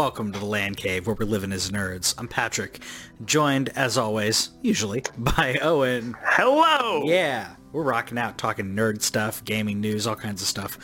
[0.00, 2.14] Welcome to the Land Cave where we're living as nerds.
[2.16, 2.80] I'm Patrick,
[3.26, 6.16] joined as always, usually, by Owen.
[6.24, 7.02] Hello!
[7.04, 10.78] Yeah, we're rocking out talking nerd stuff, gaming news, all kinds of stuff.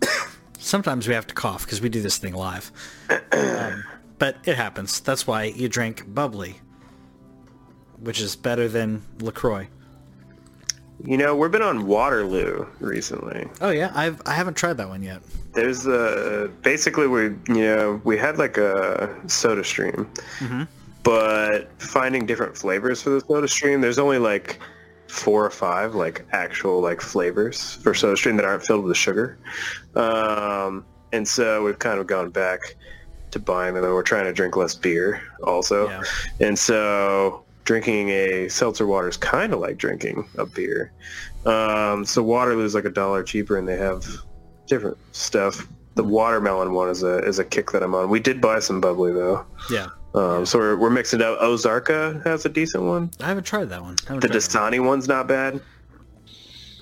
[0.58, 2.72] Sometimes we have to cough because we do this thing live.
[3.32, 3.84] Um,
[4.18, 4.98] but it happens.
[5.00, 6.54] That's why you drink bubbly,
[7.98, 9.68] which is better than LaCroix.
[11.02, 13.48] You know, we've been on Waterloo recently.
[13.60, 15.20] Oh yeah, I've I haven't tried that one yet.
[15.52, 20.08] There's a basically we you know we had like a Soda Stream,
[21.02, 23.80] but finding different flavors for the Soda Stream.
[23.80, 24.58] There's only like
[25.08, 29.36] four or five like actual like flavors for Soda Stream that aren't filled with sugar,
[29.96, 32.76] um, and so we've kind of gone back
[33.32, 33.84] to buying them.
[33.84, 36.02] and We're trying to drink less beer also, Yeah.
[36.40, 40.92] and so drinking a seltzer water is kind of like drinking a beer.
[41.46, 44.06] Um, so Waterloo's like a dollar cheaper, and they have
[44.66, 45.66] different stuff.
[45.94, 48.08] The watermelon one is a is a kick that I'm on.
[48.10, 51.38] We did buy some bubbly though, Yeah, um, so we're, we're mixing up.
[51.40, 53.10] Ozarka has a decent one.
[53.20, 53.94] I haven't tried that one.
[53.96, 54.20] The that one.
[54.30, 55.60] Dasani one's not bad.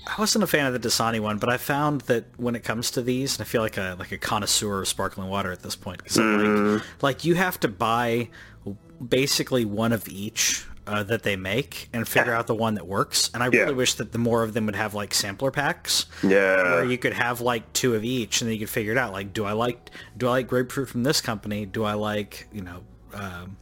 [0.05, 2.91] I wasn't a fan of the Dasani one, but I found that when it comes
[2.91, 5.75] to these, and I feel like a like a connoisseur of sparkling water at this
[5.75, 6.75] point, because Mm.
[6.77, 8.29] like, like you have to buy
[9.07, 13.29] basically one of each uh, that they make and figure out the one that works.
[13.33, 13.61] And I Yeah.
[13.61, 16.73] really wish that the more of them would have like sampler packs, Yeah.
[16.75, 19.13] where you could have like two of each, and then you could figure it out.
[19.13, 21.65] Like, do I like do I like grapefruit from this company?
[21.65, 22.81] Do I like you know
[23.13, 23.55] um,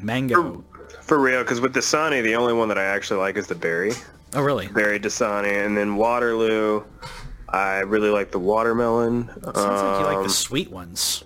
[0.00, 0.64] mango?
[1.02, 3.92] For real, because with Dasani, the only one that I actually like is the berry.
[4.34, 4.66] Oh, really?
[4.68, 5.64] Berry Dasani.
[5.64, 6.82] And then Waterloo,
[7.48, 9.28] I really like the watermelon.
[9.42, 11.24] Sounds like you like Um, the sweet ones.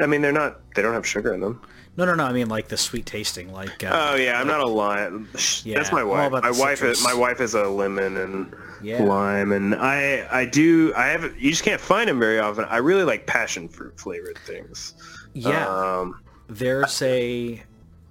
[0.00, 1.60] I mean, they're not, they don't have sugar in them.
[1.96, 2.24] No, no, no.
[2.24, 3.82] I mean like the sweet tasting, like.
[3.84, 5.28] Uh, Oh yeah, I'm not a lime.
[5.64, 6.30] Yeah, That's my wife.
[6.32, 9.02] My the wife is my wife is a lemon and Yeah.
[9.02, 12.64] lime, and I I do I have you just can't find them very often.
[12.66, 14.94] I really like passion fruit flavored things.
[15.32, 15.66] yeah.
[15.68, 17.62] Um, There's a.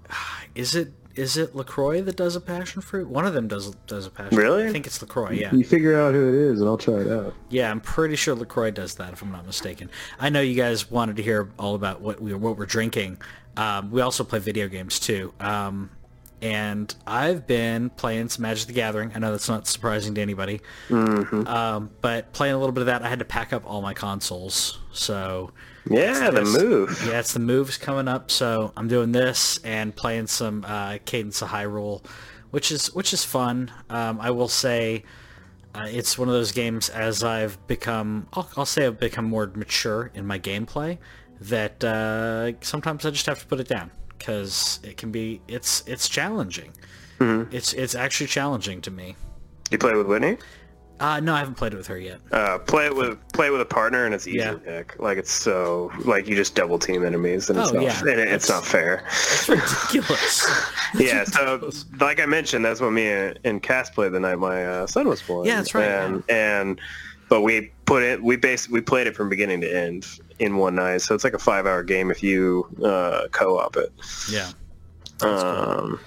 [0.55, 3.07] Is it is it Lacroix that does a passion fruit?
[3.07, 4.37] One of them does does a passion.
[4.37, 4.61] Really?
[4.63, 4.69] fruit.
[4.69, 5.31] I think it's Lacroix.
[5.31, 7.33] Yeah, You figure out who it is, and I'll try it out.
[7.49, 7.71] yeah.
[7.71, 9.89] I'm pretty sure Lacroix does that, if I'm not mistaken.
[10.19, 13.17] I know you guys wanted to hear all about what we what we're drinking.
[13.57, 15.33] Um, we also play video games too.
[15.39, 15.89] Um,
[16.41, 19.11] and I've been playing some Magic the Gathering.
[19.15, 20.61] I know that's not surprising to anybody.
[21.47, 23.93] Um, but playing a little bit of that, I had to pack up all my
[23.93, 24.79] consoles.
[24.91, 25.51] So
[25.89, 27.03] yeah, the move.
[27.07, 31.41] Yeah, it's the moves coming up, so I'm doing this and playing some uh, Cadence
[31.41, 32.05] of Hyrule,
[32.51, 33.71] which is which is fun.
[33.89, 35.03] Um, I will say
[35.73, 39.51] uh, it's one of those games as I've become, I'll, I'll say I've become more
[39.55, 40.97] mature in my gameplay.
[41.41, 45.83] That uh, sometimes I just have to put it down because it can be it's
[45.87, 46.71] it's challenging.
[47.19, 49.15] It's it's actually challenging to me.
[49.71, 50.37] You play with Whitney?
[50.97, 52.19] Uh, no, I haven't played it with her yet.
[52.31, 54.51] Uh, play it with play it with a partner, and it's easy Yeah.
[54.51, 54.95] to pick.
[54.99, 57.99] Like it's so like you just double team enemies, and it's Oh, not yeah.
[57.99, 59.03] and it- it's not fair.
[59.07, 60.47] It's ridiculous.
[60.95, 61.69] yeah, so
[61.99, 65.07] like I mentioned, that's what me and, and Cass played the night my uh, son
[65.09, 65.45] was born.
[65.47, 66.79] Yeah, that's right, And and
[67.27, 70.07] but we put it, we basically we played it from beginning to end
[70.39, 71.01] in one night.
[71.01, 73.91] So it's like a five hour game if you uh, co-op it.
[74.31, 74.51] yeah,
[75.21, 75.99] Um,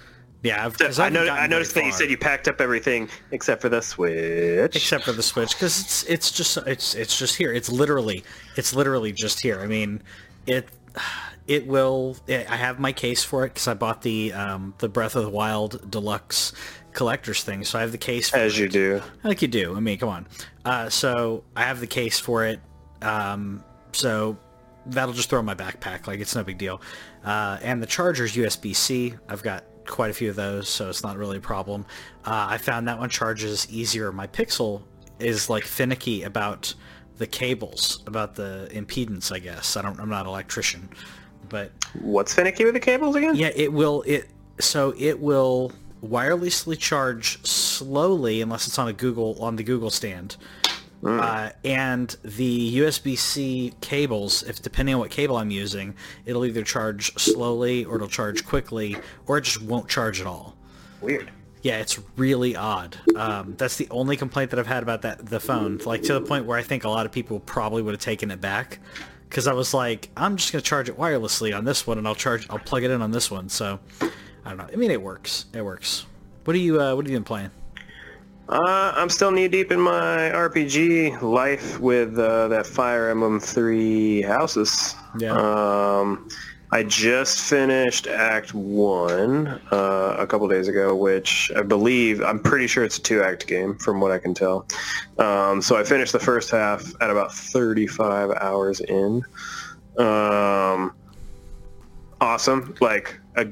[0.42, 0.64] yeah.
[0.66, 2.60] I've, 'cause I, haven't know, gotten I noticed that very you said you packed up
[2.60, 4.76] everything except for the Switch.
[4.76, 8.22] except for the switch because it's it's just it's it's just here it's literally
[8.56, 10.02] it's literally just here i mean
[10.46, 10.68] it
[11.46, 15.16] it will i have my case for it because i bought the um the breath
[15.16, 16.52] of the wild deluxe
[16.92, 18.62] collector's thing so i have the case for as it.
[18.62, 19.02] you do.
[19.24, 20.26] like you do i mean come on
[20.64, 22.60] uh so i have the case for it
[23.02, 23.62] um
[23.92, 24.36] so
[24.86, 26.80] that'll just throw in my backpack like it's no big deal
[27.24, 31.16] uh and the charger's usb-c i've got quite a few of those so it's not
[31.16, 31.84] really a problem
[32.24, 34.82] uh, i found that one charges easier my pixel
[35.18, 36.74] is like finicky about
[37.16, 40.88] the cables about the impedance i guess i don't i'm not an electrician
[41.48, 43.34] but What's finicky with the cables again?
[43.34, 44.02] yeah, it will.
[44.02, 44.28] It
[44.60, 45.72] so it will
[46.04, 50.36] wirelessly charge slowly unless it's on a Google on the Google stand.
[51.04, 55.94] Uh, and the USB-C cables, if depending on what cable I'm using,
[56.26, 58.96] it'll either charge slowly or it'll charge quickly,
[59.26, 60.56] or it just won't charge at all.
[61.00, 61.30] Weird.
[61.62, 62.96] Yeah, it's really odd.
[63.16, 65.78] Um, that's the only complaint that I've had about that the phone.
[65.78, 68.30] Like to the point where I think a lot of people probably would have taken
[68.30, 68.78] it back
[69.28, 72.14] because I was like, I'm just gonna charge it wirelessly on this one, and I'll
[72.14, 73.48] charge, I'll plug it in on this one.
[73.48, 74.68] So I don't know.
[74.72, 75.46] I mean, it works.
[75.52, 76.06] It works.
[76.44, 76.80] What are you?
[76.80, 77.50] Uh, what have you been playing?
[78.48, 84.22] Uh, I'm still knee deep in my RPG life with uh, that Fire Emblem Three
[84.22, 84.94] Houses.
[85.18, 85.32] Yeah.
[85.32, 86.28] Um,
[86.72, 92.66] I just finished Act One uh, a couple days ago, which I believe I'm pretty
[92.66, 94.66] sure it's a two-act game, from what I can tell.
[95.18, 99.24] Um, so I finished the first half at about 35 hours in.
[99.98, 100.94] Um,
[102.20, 102.74] awesome.
[102.80, 103.46] Like, a,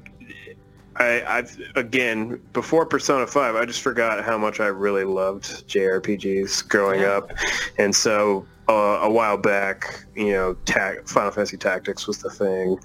[0.98, 6.68] I, I've again before Persona Five, I just forgot how much I really loved JRPGs
[6.68, 7.08] growing Yeah.
[7.18, 7.30] up,
[7.78, 12.76] and so uh, a while back, you know, ta- Final Fantasy Tactics was the thing.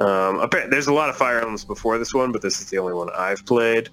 [0.00, 2.94] Um, there's a lot of Fire Emblems before this one, but this is the only
[2.94, 3.90] one I've played,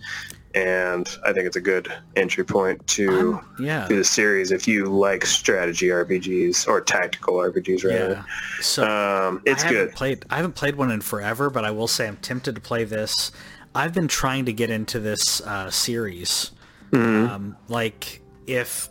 [0.55, 3.87] and I think it's a good entry point to I'm- yeah.
[3.89, 8.13] to the series if you like strategy RPGs or tactical RPGs rather.
[8.13, 8.23] Yeah.
[8.61, 9.91] So Um, it's I good.
[9.95, 12.85] Played, I haven't played one in forever, but I will say I'm tempted to play
[12.85, 13.31] this.
[13.75, 16.51] I've been trying to get into this uh, series.
[16.91, 17.31] Mm-hmm.
[17.31, 18.89] Um, like if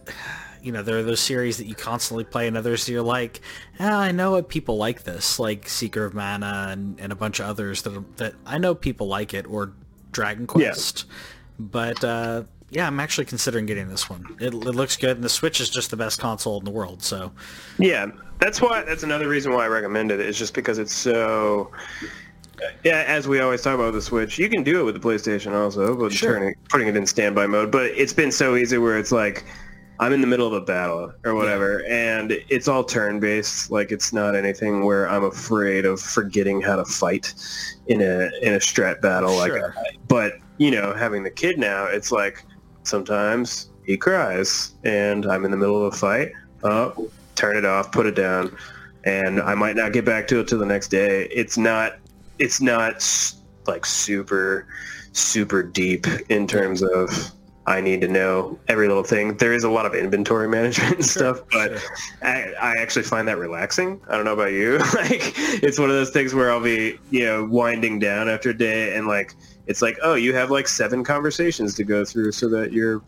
[0.62, 3.40] you know there are those series that you constantly play, and others you're like,
[3.78, 7.40] "Ah, I know what people like this, like Secret of Mana and, and a bunch
[7.40, 9.72] of others that that I know people like it, or
[10.12, 11.06] Dragon Quest.
[11.58, 14.36] But uh, yeah, I'm actually considering getting this one.
[14.40, 17.02] It, it looks good, and the Switch is just the best console in the world.
[17.02, 17.32] So
[17.78, 18.06] Yeah,
[18.38, 18.82] that's why.
[18.82, 20.20] That's another reason why I recommend it.
[20.20, 21.70] Is just because it's so.
[22.84, 25.00] Yeah, as we always talk about with the Switch, you can do it with the
[25.00, 26.34] PlayStation also, but Sure.
[26.34, 27.70] turning, putting it in standby mode.
[27.70, 29.44] But it's been so easy where it's like,
[30.00, 33.70] I'm in the middle of a battle or whatever, and it's all turn-based.
[33.70, 37.32] Like it's not anything where I'm afraid of forgetting how to fight
[37.86, 39.44] in a in a strat battle.
[39.44, 39.74] Sure.
[39.76, 42.44] Like, but you know, having the kid now, it's like
[42.82, 46.32] sometimes he cries, and I'm in the middle of a fight.
[46.64, 48.56] Oh, turn it off, put it down,
[49.04, 51.28] and I might not get back to it till the next day.
[51.30, 51.96] It's not,
[52.42, 53.04] it's not
[53.66, 54.66] like super,
[55.12, 57.08] super deep in terms of
[57.64, 59.36] I need to know every little thing.
[59.36, 61.90] There is a lot of inventory management and stuff, but sure.
[62.22, 64.00] I, I actually find that relaxing.
[64.08, 64.78] I don't know about you.
[64.96, 68.58] like, it's one of those things where I'll be, you know, winding down after a
[68.58, 69.36] day, and like,
[69.68, 73.00] it's like, oh, you have like seven conversations to go through so that your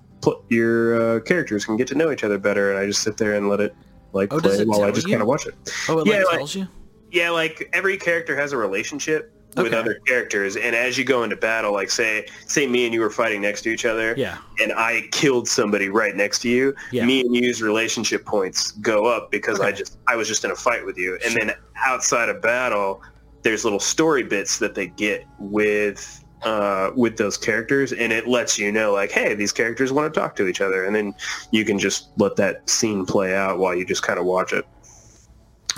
[0.49, 3.35] your uh, characters can get to know each other better, and I just sit there
[3.35, 3.75] and let it
[4.13, 5.55] like Oh, play while I just kind of watch it.
[5.89, 6.69] oh, it Yeah, like- tells you.
[7.15, 9.77] Yeah, like every character has a relationship with Okay.
[9.77, 13.09] other characters, and as you go into battle, like say say me and you were
[13.09, 14.39] fighting next to each other, Yeah.
[14.61, 17.07] and I killed somebody right next to you, Yeah.
[17.07, 20.57] me and you's relationship points go up because I just I was just in a
[20.57, 21.15] fight with you.
[21.23, 21.45] And Sure.
[21.45, 21.55] then
[21.87, 23.01] outside of battle,
[23.45, 28.59] there's little story bits that they get with uh, with those characters, and it lets
[28.59, 31.15] you know like, hey, these characters want to talk to each other, and then
[31.53, 34.67] you can just let that scene play out while you just kind of watch it.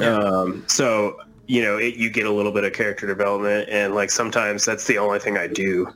[0.00, 0.16] Yeah.
[0.18, 1.16] Um, so
[1.48, 4.86] you know, it, you get a little bit of character development, and like sometimes that's
[4.86, 5.86] the only thing I do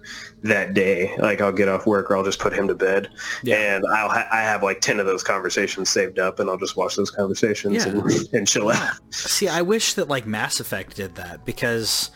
[0.42, 1.14] that day.
[1.18, 3.08] Like I'll get off work, or I'll just put him to bed,
[3.42, 3.56] Yeah.
[3.76, 6.76] and I'll ha- I have like ten of those conversations saved up, and I'll just
[6.76, 7.88] watch those conversations Yeah.
[7.92, 8.94] and, and chill out.
[9.10, 12.10] See, I wish that like Mass Effect did that because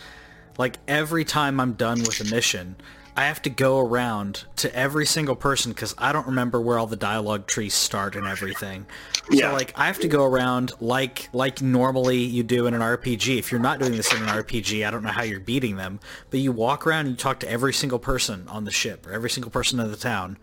[0.57, 2.77] like every time I'm done with a mission,
[3.17, 6.89] I have to go around to every single person because I don't remember where all
[6.89, 8.87] the dialogue trees start and everything.
[9.31, 9.51] Yeah.
[9.51, 13.39] So like I have to go around like like normally you do in an RPG.
[13.39, 16.01] If you're not doing this in an RPG, I don't know how you're beating them,
[16.31, 19.13] but you walk around and you talk to every single person on the ship or
[19.13, 20.37] every single person in the town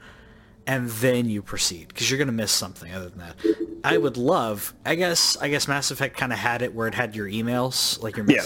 [0.67, 3.35] and then you proceed because you're going to miss something other than that.
[3.83, 6.93] I would love, I guess, I guess Mass Effect kind of had it where it
[6.93, 8.41] had your emails, like your Yeah.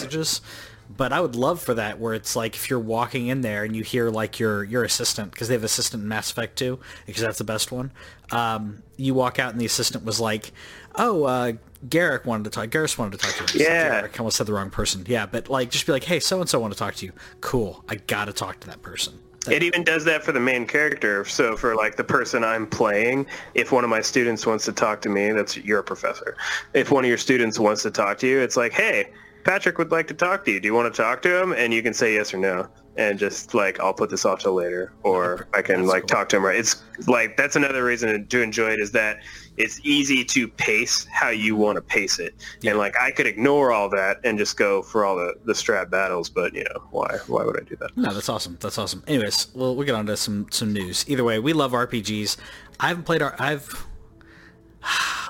[0.90, 3.76] But I would love for that where it's like if you're walking in there and
[3.76, 7.22] you hear like your your assistant because they have assistant in Mass Effect too because
[7.22, 7.92] that's the best one.
[8.32, 10.52] Um, you walk out and the assistant was like,
[10.96, 11.54] "Oh, uh,
[11.90, 12.70] Garrick wanted to talk.
[12.70, 13.90] Garrus wanted to talk to you." Yeah.
[13.90, 14.16] Garrick.
[14.16, 15.04] I almost said the wrong person.
[15.08, 17.12] Yeah, but like just be like, "Hey, so and so want to talk to you."
[17.42, 17.84] Cool.
[17.90, 19.20] I gotta talk to that person.
[19.50, 21.24] It even does that for the main character.
[21.26, 25.02] So for like the person I'm playing, if one of my students wants to talk
[25.04, 26.36] to me, that's you're a professor.
[26.74, 29.12] If one of your students wants to talk to you, it's like, hey,
[29.46, 30.60] Patrick would like to talk to you.
[30.60, 31.54] Do you want to talk to him?
[31.54, 32.68] And you can say yes or no.
[32.98, 36.08] And just like I'll put this off till later, or I can That's like cool.
[36.08, 36.46] talk to him.
[36.46, 36.58] Right?
[36.58, 39.20] It's like that's another reason to enjoy it is that
[39.58, 42.36] it's easy to pace how you want to pace it.
[42.62, 42.72] Yeah.
[42.72, 45.90] And like I could ignore all that and just go for all the the strat
[45.90, 47.18] battles, but you know why?
[47.28, 47.96] Why would I do that?
[47.98, 48.58] No, that's awesome.
[48.62, 49.04] That's awesome.
[49.08, 51.04] Anyways, we'll we'll get on to some some news.
[51.10, 52.38] Either way, we love RPGs.
[52.80, 53.86] I haven't played our I've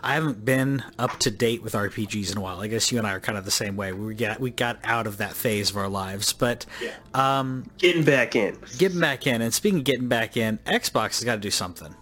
[0.03, 2.59] I haven't been up to date with RPGs in a while.
[2.61, 3.91] I guess you and I are kind of the same way.
[3.93, 6.65] We got we got out of that phase of our lives, but
[7.13, 8.57] um, Getting back in.
[8.77, 9.41] getting back in.
[9.41, 11.95] And speaking of getting back in, Xbox has got to do something.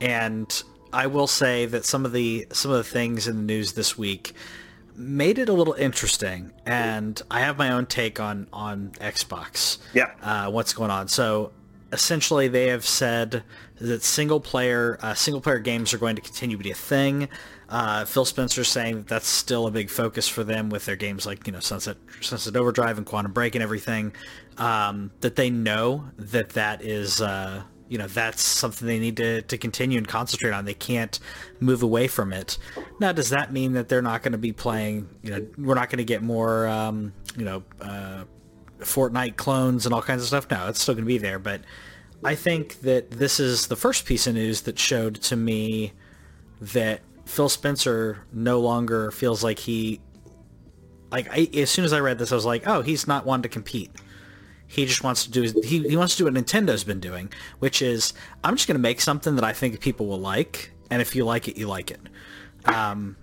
[0.00, 3.72] And I will say that some of the some of the things in the news
[3.74, 4.32] this week
[4.96, 6.52] made it a little interesting.
[6.66, 10.10] And I have my own take on on Xbox Yeah.
[10.22, 11.08] uh, what's going on.
[11.08, 11.52] So
[11.92, 13.42] essentially, they have said
[13.80, 17.28] that single player uh, single player games are going to continue to be a thing.
[17.68, 21.26] Uh, Phil Spencer's saying that that's still a big focus for them with their games
[21.26, 24.12] like you know Sunset Sunset Overdrive and Quantum Break and everything.
[24.58, 27.20] Um, that they know that that is.
[27.20, 30.64] Uh, you know that's something they need to, to continue and concentrate on.
[30.64, 31.18] They can't
[31.58, 32.56] move away from it.
[33.00, 35.08] Now, does that mean that they're not going to be playing?
[35.24, 36.68] You know, we're not going to get more.
[36.68, 38.24] Um, you know, uh,
[38.80, 40.50] Fortnite clones and all kinds of stuff.
[40.50, 41.62] No, it's still going to be there, but
[42.24, 45.92] I think that this is the first piece of news that showed to me
[46.60, 50.00] that Phil Spencer no longer feels like he
[51.10, 53.42] like I, as soon as I read this I was like, "Oh, he's not one
[53.42, 53.90] to compete."
[54.66, 57.82] He just wants to do he, he wants to do what Nintendo's been doing, which
[57.82, 58.12] is
[58.44, 61.24] I'm just going to make something that I think people will like, and if you
[61.24, 62.00] like it, you like it.
[62.66, 63.16] Um,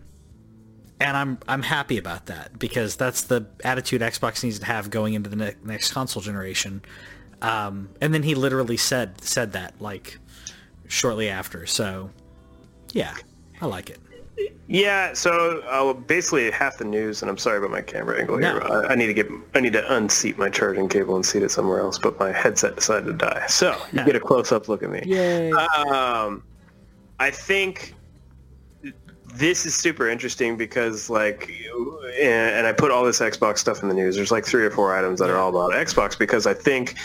[1.00, 5.13] and I'm I'm happy about that because that's the attitude Xbox needs to have going
[5.13, 6.82] into the ne- next console generation.
[7.42, 10.18] Um, and then he literally said said that like
[10.88, 11.66] shortly after.
[11.66, 12.10] So
[12.94, 13.16] yeah,
[13.62, 14.00] I like it.
[14.68, 18.60] Yeah, so uh, basically half the news, and I'm sorry about my camera angle here.
[18.60, 18.60] No.
[18.60, 21.50] I, I, need to get, I need to unseat my charging cable and seat it
[21.50, 23.46] somewhere else, but my headset decided to die.
[23.48, 25.01] So you get a close up look at me.
[25.06, 25.51] Yay!
[25.51, 26.44] Um,
[27.20, 27.96] I think
[29.38, 31.51] this is super interesting because like
[32.20, 34.15] and I put all this Xbox stuff in the news.
[34.15, 36.96] There's like three or four items that are all about Xbox because I think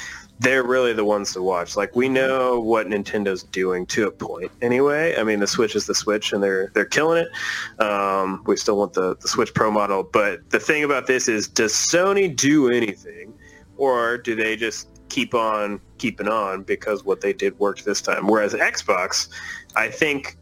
[0.41, 1.77] they're really the ones to watch.
[1.77, 5.15] Like we know what Nintendo's doing to a point anyway.
[5.17, 7.83] I mean, the Switch is the Switch, and they're they're killing it.
[7.83, 11.49] Um, we still want the the Switch Pro model, but the thing about this is,
[11.49, 13.33] does Sony do anything,
[13.77, 18.27] or do they just keep on keeping on because what they did worked this time?
[18.27, 19.29] Whereas Xbox,
[19.77, 20.39] I think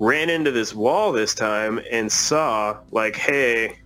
[0.00, 3.78] ran into this wall this time and saw like, hey,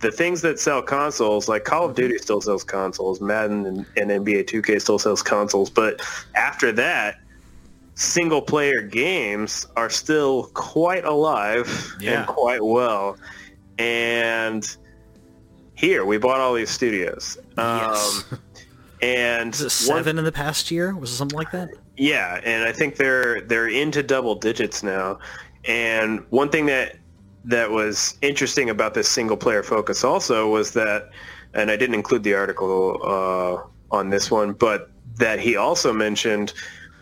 [0.00, 4.10] the things that sell consoles, like Call of Duty still sells consoles, Madden and, and
[4.10, 6.00] NBA 2K still sells consoles, but
[6.34, 7.20] after that,
[7.94, 12.20] single player games are still quite alive yeah.
[12.20, 13.16] and quite well.
[13.78, 14.76] And
[15.74, 17.38] here we bought all these studios.
[17.56, 18.24] Yes.
[18.32, 18.38] Um,
[19.02, 21.70] and seven one, in the past year was it something like that?
[21.96, 25.18] Yeah, and I think they're they're into double digits now.
[25.64, 26.96] And one thing that
[27.44, 31.10] that was interesting about this single player focus also was that,
[31.54, 36.52] and I didn't include the article uh, on this one, but that he also mentioned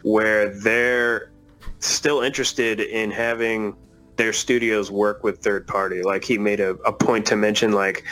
[0.03, 1.31] where they're
[1.79, 3.77] still interested in having
[4.17, 6.03] their studios work with third party.
[6.03, 8.05] Like he made a, a point to mention like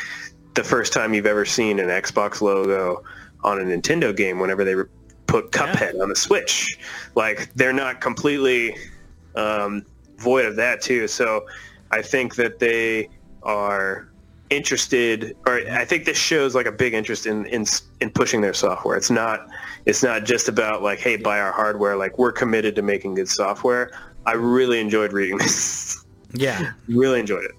[0.55, 3.03] the first time you've ever seen an Xbox logo
[3.45, 4.75] on a Nintendo game whenever they
[5.29, 6.03] put Cuphead yeah.
[6.03, 6.79] on the Switch.
[7.15, 8.77] Like they're not completely
[9.37, 11.07] um, void of that too.
[11.07, 11.47] So
[11.93, 13.09] I think that they
[13.45, 14.09] are
[14.51, 17.65] interested, or I think this shows like a big interest in in
[18.01, 18.97] in pushing their software.
[18.97, 19.49] It's not
[19.87, 21.97] it's not just about like, hey, buy our hardware.
[21.97, 23.93] Like we're committed to making good software.
[24.27, 26.05] I really enjoyed reading this.
[26.35, 27.53] Yeah, really enjoyed it.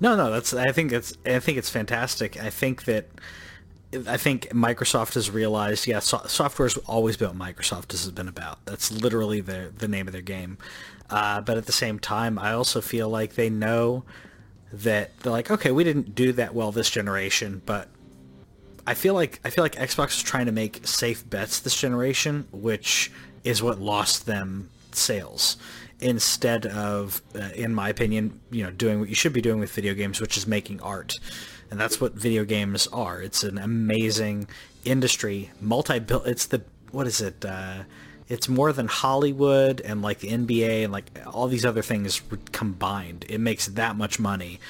[0.00, 0.54] No, no, that's.
[0.54, 1.14] I think it's.
[1.26, 2.42] I think it's fantastic.
[2.42, 3.08] I think that
[4.06, 8.64] I think Microsoft has realized, yeah, so- software's always been what Microsoft has been about.
[8.66, 10.58] That's literally the the name of their game.
[11.10, 14.04] Uh, but at the same time, I also feel like they know
[14.72, 17.88] that they're like, okay, we didn't do that well this generation, but
[18.86, 22.46] I feel like I feel like Xbox is trying to make safe bets this generation,
[22.52, 23.10] which
[23.44, 25.56] is what lost them sales.
[26.00, 29.72] Instead of, uh, in my opinion, you know, doing what you should be doing with
[29.72, 31.14] video games, which is making art
[31.74, 33.20] and that's what video games are.
[33.20, 34.46] It's an amazing
[34.84, 36.00] industry, multi.
[36.24, 36.62] It's the
[36.92, 37.44] what is it?
[37.44, 37.82] Uh,
[38.28, 43.24] it's more than Hollywood and like the NBA and like all these other things combined.
[43.28, 44.60] It makes that much money.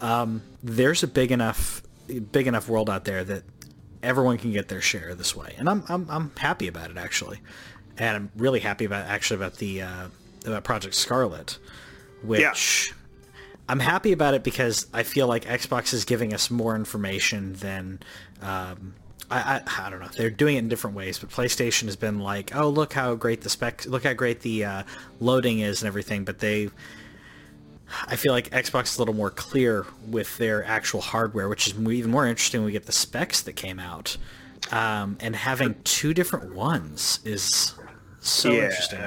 [0.00, 1.82] Um, there's a big enough
[2.32, 3.42] big enough world out there that
[4.02, 7.40] everyone can get their share this way, and I'm I'm, I'm happy about it actually,
[7.98, 10.06] and I'm really happy about actually about the uh,
[10.46, 11.58] about Project Scarlet,
[12.22, 12.40] which.
[12.88, 12.94] Yeah
[13.68, 18.00] I'm happy about it because I feel like Xbox is giving us more information than
[18.42, 18.94] um,
[19.30, 20.08] I, I, I don't know.
[20.08, 23.40] They're doing it in different ways, but PlayStation has been like, oh look how great
[23.40, 24.82] the spec, look how great the uh,
[25.20, 26.24] loading is and everything.
[26.24, 26.68] But they,
[28.06, 31.74] I feel like Xbox is a little more clear with their actual hardware, which is
[31.74, 34.16] even more interesting when we get the specs that came out.
[34.72, 37.74] Um, and having two different ones is
[38.20, 38.64] so yeah.
[38.64, 39.00] interesting.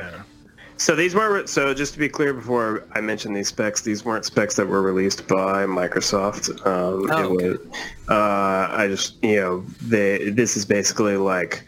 [0.78, 1.50] So these weren't.
[1.50, 4.82] So just to be clear, before I mentioned these specs, these weren't specs that were
[4.82, 6.50] released by Microsoft.
[6.66, 7.50] Um, oh, okay.
[7.50, 7.58] Was,
[8.10, 10.30] uh, I just you know they.
[10.30, 11.64] This is basically like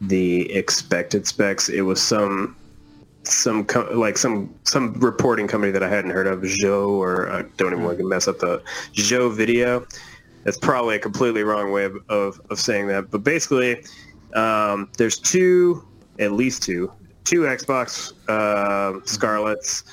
[0.00, 1.68] the expected specs.
[1.68, 2.56] It was some
[3.22, 7.72] some like some some reporting company that I hadn't heard of, Joe, or I don't
[7.72, 9.86] even want to mess up the Joe Video.
[10.44, 13.84] That's probably a completely wrong way of, of, of saying that, but basically,
[14.32, 15.86] um, there's two,
[16.18, 16.90] at least two
[17.24, 19.84] two Xbox uh, Scarlets,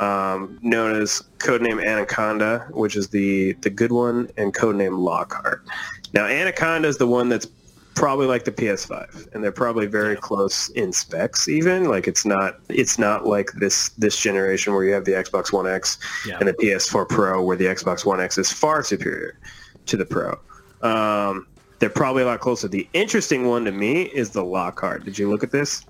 [0.00, 5.64] um, known as codename Anaconda, which is the the good one, and codename Lockhart.
[6.12, 7.46] Now, Anaconda is the one that's
[7.94, 11.48] probably like the PS5, and they're probably very close in specs.
[11.48, 15.52] Even like it's not it's not like this this generation where you have the Xbox
[15.52, 16.38] One X yeah.
[16.38, 19.38] and the PS4 Pro, where the Xbox One X is far superior
[19.86, 20.38] to the Pro.
[20.82, 21.46] Um,
[21.78, 22.68] they're probably a lot closer.
[22.68, 25.04] The interesting one to me is the Lockhart.
[25.04, 25.84] Did you look at this?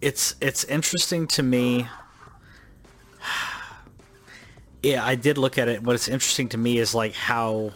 [0.00, 1.88] It's it's interesting to me.
[4.82, 5.82] Yeah, I did look at it.
[5.82, 7.72] What's interesting to me is like how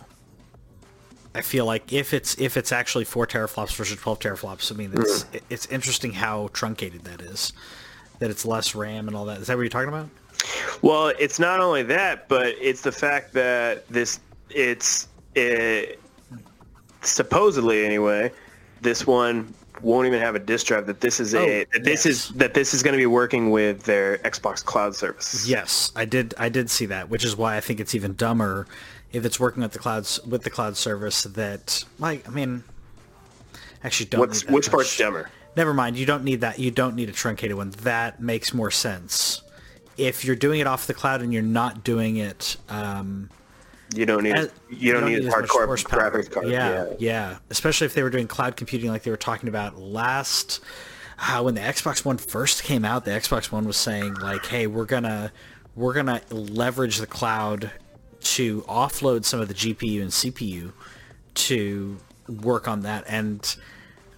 [1.34, 4.92] I feel like if it's if it's actually four teraflops versus twelve teraflops, I mean
[4.92, 5.40] it's mm.
[5.50, 7.52] it's interesting how truncated that is.
[8.20, 9.40] That it's less RAM and all that.
[9.40, 10.08] Is that what you're talking about?
[10.82, 16.00] Well, it's not only that, but it's the fact that this it's it,
[17.02, 18.32] supposedly anyway,
[18.82, 20.86] this one won't even have a disk drive.
[20.86, 22.06] That this is a oh, that this yes.
[22.06, 25.48] is that this is going to be working with their Xbox Cloud service.
[25.48, 28.66] Yes, I did I did see that, which is why I think it's even dumber
[29.12, 31.22] if it's working with the clouds with the cloud service.
[31.24, 32.64] That like I mean,
[33.84, 34.20] actually don't.
[34.20, 34.70] What's, which much.
[34.70, 35.30] part's dumber?
[35.56, 35.96] Never mind.
[35.96, 36.58] You don't need that.
[36.58, 37.70] You don't need a truncated one.
[37.70, 39.42] That makes more sense.
[39.96, 42.56] If you're doing it off the cloud and you're not doing it.
[42.68, 43.30] Um,
[43.94, 46.48] you don't need as, you, don't, you don't need, need hardcore graphics card.
[46.48, 49.78] Yeah, yeah, yeah, Especially if they were doing cloud computing like they were talking about
[49.78, 50.60] last.
[51.18, 54.66] Uh, when the Xbox One first came out, the Xbox One was saying like, "Hey,
[54.66, 55.32] we're gonna
[55.74, 57.70] we're gonna leverage the cloud
[58.20, 60.72] to offload some of the GPU and CPU
[61.34, 63.56] to work on that," and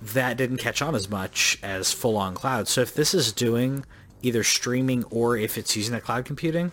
[0.01, 2.69] that didn't catch on as much as full-on cloud.
[2.69, 3.85] So if this is doing
[4.23, 6.73] either streaming or if it's using the cloud computing,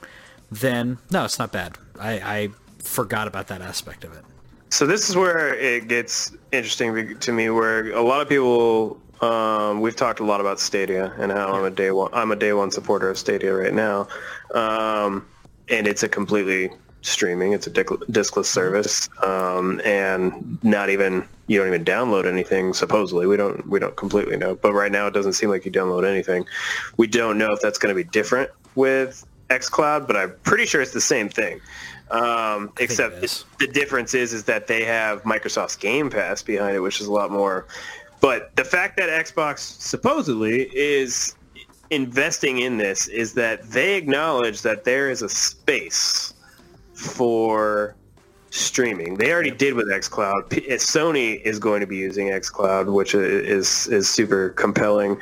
[0.51, 1.77] then no, it's not bad.
[2.00, 2.50] I, I
[2.80, 4.24] forgot about that aspect of it.
[4.70, 9.82] So this is where it gets interesting to me, where a lot of people um,
[9.82, 12.54] we've talked a lot about Stadia and how I'm a day one I'm a day
[12.54, 14.08] one supporter of Stadia right now,
[14.54, 15.26] um,
[15.70, 16.72] and it's a completely
[17.02, 17.54] streaming.
[17.54, 22.74] It's a diskless service, um, and not even you don't even download anything.
[22.74, 25.72] Supposedly, we don't we don't completely know, but right now it doesn't seem like you
[25.72, 26.46] download anything.
[26.98, 30.82] We don't know if that's going to be different with xCloud, but I'm pretty sure
[30.82, 31.60] it's the same thing.
[32.12, 33.22] Um, except
[33.60, 37.12] the difference is is that they have Microsoft's Game Pass behind it, which is a
[37.12, 37.67] lot more.
[38.19, 41.36] But the fact that Xbox supposedly is
[41.91, 46.34] investing in this is that they acknowledge that there is a space
[46.93, 47.95] for
[48.50, 49.15] streaming.
[49.15, 50.50] They already did with xCloud.
[50.50, 55.19] Sony is going to be using xCloud, which is is super compelling.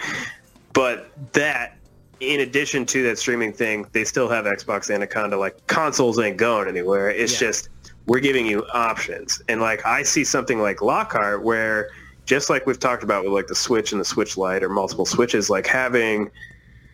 [0.73, 1.76] But that
[2.19, 5.37] in addition to that streaming thing, they still have Xbox Anaconda.
[5.37, 7.09] Like consoles ain't going anywhere.
[7.09, 7.47] It's yeah.
[7.47, 7.69] just
[8.07, 9.41] we're giving you options.
[9.47, 11.89] And like I see something like Lockhart where
[12.25, 15.05] just like we've talked about with like the Switch and the Switch Lite or multiple
[15.05, 16.31] Switches, like having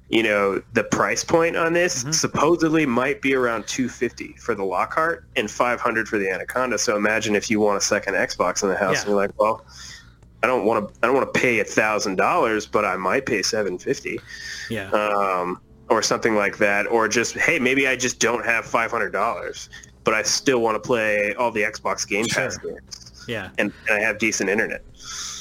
[0.10, 2.12] you know the price point on this mm-hmm.
[2.12, 6.78] supposedly might be around 250 for the Lockhart and 500 for the Anaconda.
[6.78, 9.02] So imagine if you want a second Xbox in the house yeah.
[9.02, 9.66] and you're like, well,
[10.44, 13.26] I don't want to I don't want to pay a thousand dollars, but I might
[13.26, 14.20] pay seven fifty.
[14.70, 14.90] Yeah.
[14.92, 19.12] Um, or something like that, or just hey, maybe I just don't have five hundred
[19.12, 19.70] dollars,
[20.04, 23.26] but I still want to play all the Xbox Game Pass games.
[23.28, 23.50] Yeah.
[23.58, 24.84] And, and, I have decent internet.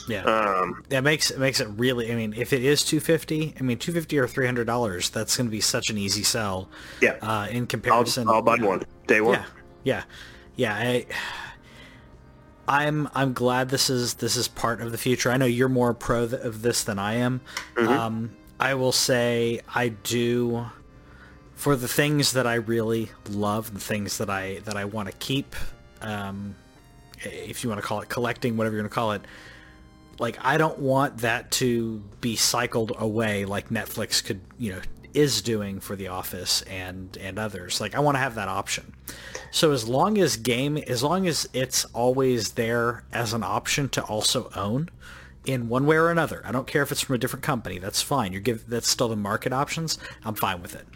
[0.09, 0.25] Yeah.
[0.25, 2.13] Um, that makes it makes it really.
[2.13, 5.11] I mean, if it is two fifty, I mean, two fifty or three hundred dollars,
[5.11, 6.69] that's going to be such an easy sell.
[7.01, 7.17] Yeah.
[7.23, 9.35] Uh, in comparison, I'll, I'll buy one day one.
[9.35, 9.45] Yeah.
[9.85, 10.03] Yeah.
[10.57, 10.75] Yeah.
[10.75, 11.07] I,
[12.69, 15.31] I'm I'm glad this is this is part of the future.
[15.31, 17.41] I know you're more pro th- of this than I am.
[17.75, 17.89] Mm-hmm.
[17.89, 20.67] Um, I will say I do
[21.55, 25.17] for the things that I really love, the things that I that I want to
[25.19, 25.57] keep.
[26.01, 26.55] Um,
[27.25, 29.23] if you want to call it collecting, whatever you're going to call it.
[30.19, 34.81] Like I don't want that to be cycled away like Netflix could, you know,
[35.15, 37.81] is doing for The Office and and others.
[37.81, 38.95] Like I want to have that option.
[39.51, 44.03] So as long as game, as long as it's always there as an option to
[44.03, 44.89] also own
[45.45, 46.41] in one way or another.
[46.45, 47.79] I don't care if it's from a different company.
[47.79, 48.33] That's fine.
[48.33, 49.99] You're give that's still the market options.
[50.25, 50.87] I'm fine with it.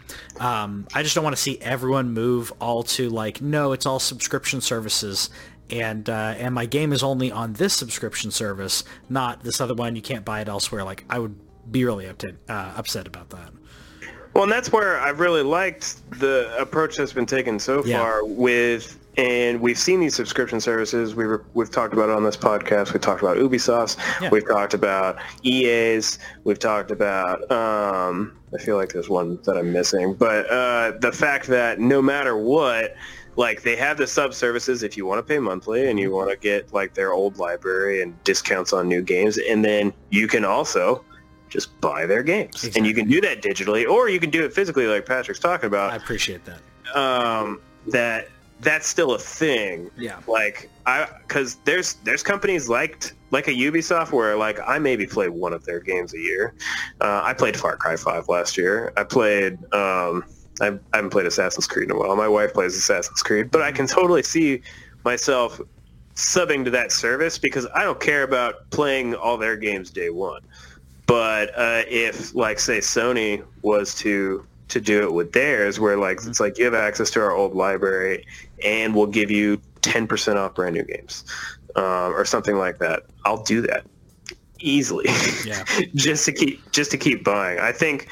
[0.41, 3.99] Um, I just don't want to see everyone move all to like no, it's all
[3.99, 5.29] subscription services
[5.69, 9.95] and uh, and my game is only on this subscription service, not this other one.
[9.95, 10.83] You can't buy it elsewhere.
[10.83, 11.35] Like I would
[11.69, 13.51] be really upset, uh, upset about that.
[14.37, 17.97] Well, and that's where I've really liked the approach that's been taken so yeah.
[17.97, 21.15] far with and we've seen these subscription services.
[21.15, 22.93] We were, we've talked about it on this podcast.
[22.93, 23.97] We've talked about Ubisoft.
[24.21, 24.29] Yeah.
[24.29, 26.19] We've talked about EA's.
[26.43, 27.51] We've talked about.
[27.51, 31.99] Um, I feel like there's one that I'm missing, but uh, the fact that no
[31.99, 32.95] matter what,
[33.37, 36.29] like they have the sub services if you want to pay monthly and you want
[36.29, 40.45] to get like their old library and discounts on new games, and then you can
[40.45, 41.03] also
[41.49, 42.55] just buy their games.
[42.55, 42.79] Exactly.
[42.79, 45.67] And you can do that digitally, or you can do it physically, like Patrick's talking
[45.67, 45.93] about.
[45.93, 46.59] I appreciate that.
[46.95, 48.29] Um, that
[48.59, 49.91] that's still a thing.
[49.97, 50.19] Yeah.
[50.27, 55.29] Like I, because there's there's companies like like a Ubisoft where like I maybe play
[55.29, 56.53] one of their games a year.
[57.01, 58.93] Uh, I played Far Cry Five last year.
[58.97, 59.53] I played.
[59.73, 60.23] Um,
[60.59, 62.15] I, I haven't played Assassin's Creed in a while.
[62.15, 64.61] My wife plays Assassin's Creed, but I can totally see
[65.05, 65.61] myself
[66.15, 70.41] subbing to that service because I don't care about playing all their games day one.
[71.07, 76.19] But uh, if, like, say, Sony was to to do it with theirs, where like
[76.25, 78.25] it's like you have access to our old library,
[78.63, 81.23] and we'll give you ten percent off brand new games,
[81.75, 83.03] um, or something like that.
[83.25, 83.85] I'll do that
[84.59, 85.05] easily,
[85.45, 85.63] Yeah.
[85.95, 87.59] just to keep just to keep buying.
[87.59, 88.09] I think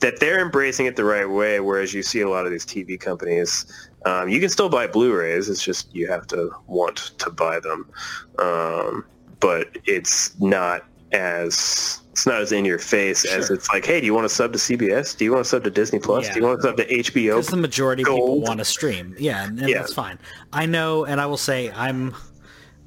[0.00, 2.98] that they're embracing it the right way, whereas you see a lot of these TV
[2.98, 3.66] companies.
[4.04, 5.48] Um, you can still buy Blu-rays.
[5.48, 7.90] It's just you have to want to buy them,
[8.38, 9.04] um,
[9.40, 14.06] but it's not as it's not as in your face as it's like, hey, do
[14.06, 15.16] you want to sub to CBS?
[15.16, 16.26] Do you want to sub to Disney Plus?
[16.26, 16.34] Yeah.
[16.34, 17.36] Do you want to sub to HBO?
[17.36, 19.14] Because the majority of people want to stream.
[19.18, 19.78] Yeah, and, and Yeah.
[19.78, 20.18] that's fine.
[20.52, 22.14] I know, and I will say I'm,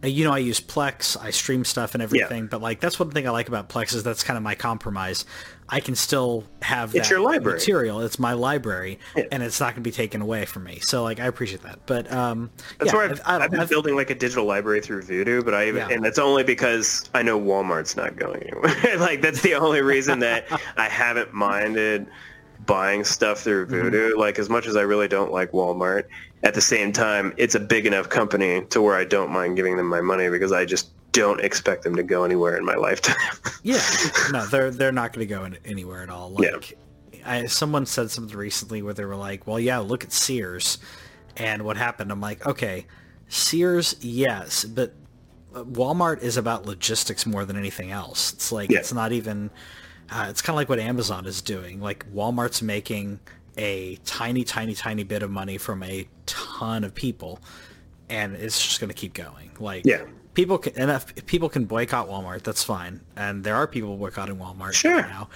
[0.03, 3.11] uh, you know, I use Plex, I stream stuff and everything, but like that's one
[3.11, 5.23] thing I like about Plex is that's kind of my compromise.
[5.73, 7.57] I can still have It's your library.
[7.57, 8.01] material.
[8.01, 9.23] It's my library, Yeah.
[9.31, 10.79] and it's not going to be taken away from me.
[10.79, 11.79] So like I appreciate that.
[11.85, 14.45] But um, That's yeah, where I've, I don't- I've been I've- building like a digital
[14.45, 15.95] library through Vudu, but I even, Yeah.
[15.95, 18.97] and that's only because I know Walmart's not going anywhere.
[18.99, 20.45] like that's the only reason that
[20.77, 22.07] I haven't minded
[22.65, 23.87] buying stuff through Mm-hmm.
[23.95, 24.17] Vudu.
[24.17, 26.03] Like as much as I really don't like Walmart,
[26.43, 29.77] at the same time, it's a big enough company to where I don't mind giving
[29.77, 33.15] them my money because I just don't expect them to go anywhere in my lifetime.
[33.63, 33.79] Yeah,
[34.31, 36.35] no, they're they're not going to go in, anywhere at all.
[36.39, 36.57] Yeah.
[37.23, 40.79] I, someone said something recently where they were like, "Well, yeah, look at Sears,"
[41.37, 42.11] and what happened?
[42.11, 42.87] I'm like, okay,
[43.27, 44.93] Sears, yes, but
[45.53, 48.33] uh, Walmart is about logistics more than anything else.
[48.33, 48.79] It's like Yeah.
[48.79, 49.51] it's not even.
[50.09, 51.79] Uh, it's kind of like what Amazon is doing.
[51.79, 53.19] Like Walmart's making
[53.57, 57.39] a tiny, tiny, tiny bit of money from a ton of people,
[58.09, 59.51] and it's just going to keep going.
[59.59, 60.01] Like Yeah.
[60.33, 63.01] People can and if people can boycott Walmart, that's fine.
[63.15, 64.95] And there are people boycotting Walmart Sure.
[64.97, 65.29] right now,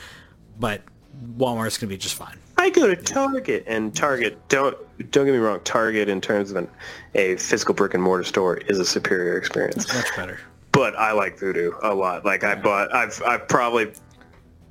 [0.60, 0.82] but
[1.38, 2.38] Walmart's going to be just fine.
[2.58, 4.78] I go to Target, and Target don't
[5.12, 5.60] don't get me wrong.
[5.66, 6.70] Target, in terms of an,
[7.14, 9.94] a physical brick and mortar store, is a superior experience.
[9.94, 10.40] Much better.
[10.72, 12.26] but I like Vudu a lot.
[12.26, 13.92] Like I bought, I've I've probably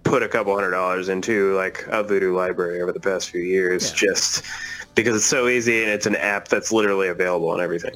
[0.04, 3.90] put a couple hundred dollars into like a Vudu library over the past few years,
[3.90, 3.96] Yeah.
[4.08, 4.42] just
[4.94, 7.94] because it's so easy and it's an app that's literally available on everything.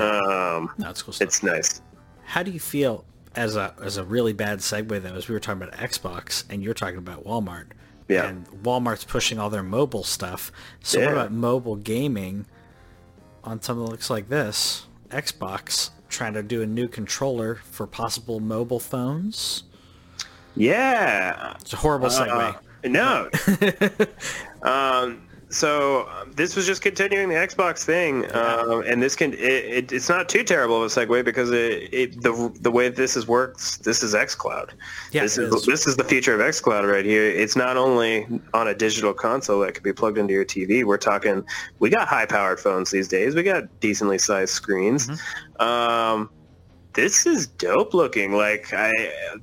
[0.00, 1.80] Um, No, it's cool it's nice.
[2.24, 5.14] How do you feel as a as a really bad segue though?
[5.14, 7.66] As we were talking about Xbox and you're talking about Walmart.
[8.08, 8.26] Yeah.
[8.26, 10.52] And Walmart's pushing all their mobile stuff.
[10.82, 12.46] So what about mobile gaming
[13.44, 14.86] on something that looks like this?
[15.08, 19.64] Xbox trying to do a new controller for possible mobile phones.
[20.54, 21.56] Yeah.
[21.60, 22.56] It's a horrible segue.
[22.56, 23.30] Uh, no.
[24.62, 29.38] um, so um, this was just continuing the Xbox thing, um, and this can it,
[29.38, 33.16] it, it's not too terrible of a segue because it, it the the way this
[33.16, 34.70] is works, this is XCloud.
[35.12, 35.66] Yeah, this is, is.
[35.66, 37.24] this is the future of XCloud right here.
[37.24, 40.84] It's not only on a digital console that can be plugged into your TV.
[40.84, 41.44] We're talking
[41.78, 43.34] we got high powered phones these days.
[43.34, 45.08] We got decently sized screens.
[45.08, 45.62] Mm-hmm.
[45.62, 46.30] Um,
[46.94, 48.32] this is dope looking.
[48.32, 48.90] Like I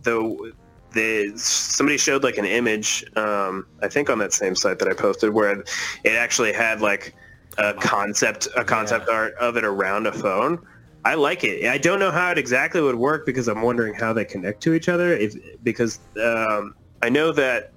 [0.04, 0.54] the
[0.94, 4.94] the somebody showed like an image um, I think on that same site that I
[4.94, 5.64] posted where
[6.04, 7.16] it actually had like
[7.58, 9.16] a concept a concept Yeah.
[9.16, 10.60] art of it around a phone.
[11.06, 11.66] I like it.
[11.66, 14.74] I don't know how it exactly would work because I'm wondering how they connect to
[14.74, 15.14] each other.
[15.14, 17.72] If because um, I know that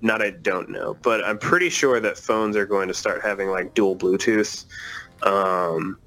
[0.00, 3.50] not I don't know, but I'm pretty sure that phones are going to start having
[3.50, 4.64] like dual Bluetooth.
[5.22, 5.98] Um,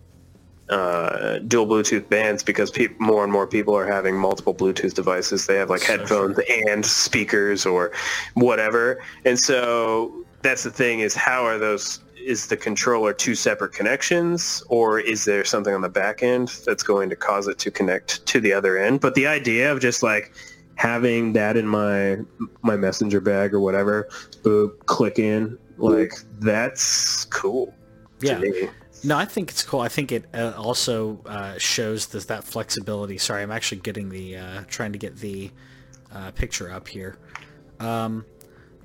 [0.69, 5.45] uh, dual Bluetooth bands because peop more and more people are having multiple Bluetooth devices.
[5.45, 7.91] They have like So headphones and speakers or
[8.33, 9.03] whatever.
[9.25, 14.63] And so that's the thing is how are those is the controller two separate connections
[14.67, 18.25] or is there something on the back end that's going to cause it to connect
[18.25, 18.99] to the other end?
[19.01, 20.33] But the idea of just like
[20.75, 22.17] having that in my
[22.63, 24.09] my messenger bag or whatever,
[24.41, 27.73] boop, click in, like that's cool.
[28.21, 28.39] to Yeah.
[29.03, 29.81] No, I think it's cool.
[29.81, 33.17] I think it uh, also uh, shows this, that flexibility.
[33.17, 35.51] Sorry, I'm actually getting the uh, trying to get the
[36.11, 37.17] uh, picture up here.
[37.79, 38.25] Um,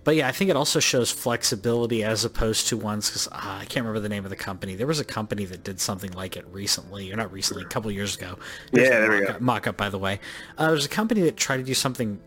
[0.02, 3.64] but yeah, I think it also shows flexibility as opposed to ones because uh, I
[3.66, 4.74] can't remember the name of the company.
[4.74, 7.90] There was a company that did something like it recently, or not recently, a couple
[7.90, 8.38] years ago.
[8.72, 9.36] There's Yeah, there we go.
[9.40, 10.20] mock-up, by the way.
[10.58, 12.20] Uh, there's a company that tried to do something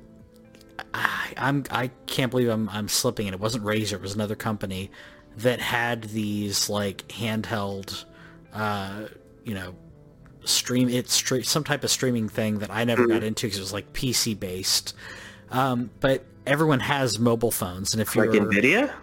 [0.93, 4.35] I, I'm I can't believe I'm I'm slipping and it wasn't Razer, it was another
[4.35, 4.91] company
[5.37, 8.05] that had these like handheld
[8.53, 9.05] uh
[9.43, 9.73] you know
[10.45, 13.61] stream it's stre- some type of streaming thing that I never got into because it
[13.61, 14.93] was like PC based.
[15.49, 18.93] Um but everyone has mobile phones and if you're like Nvidia?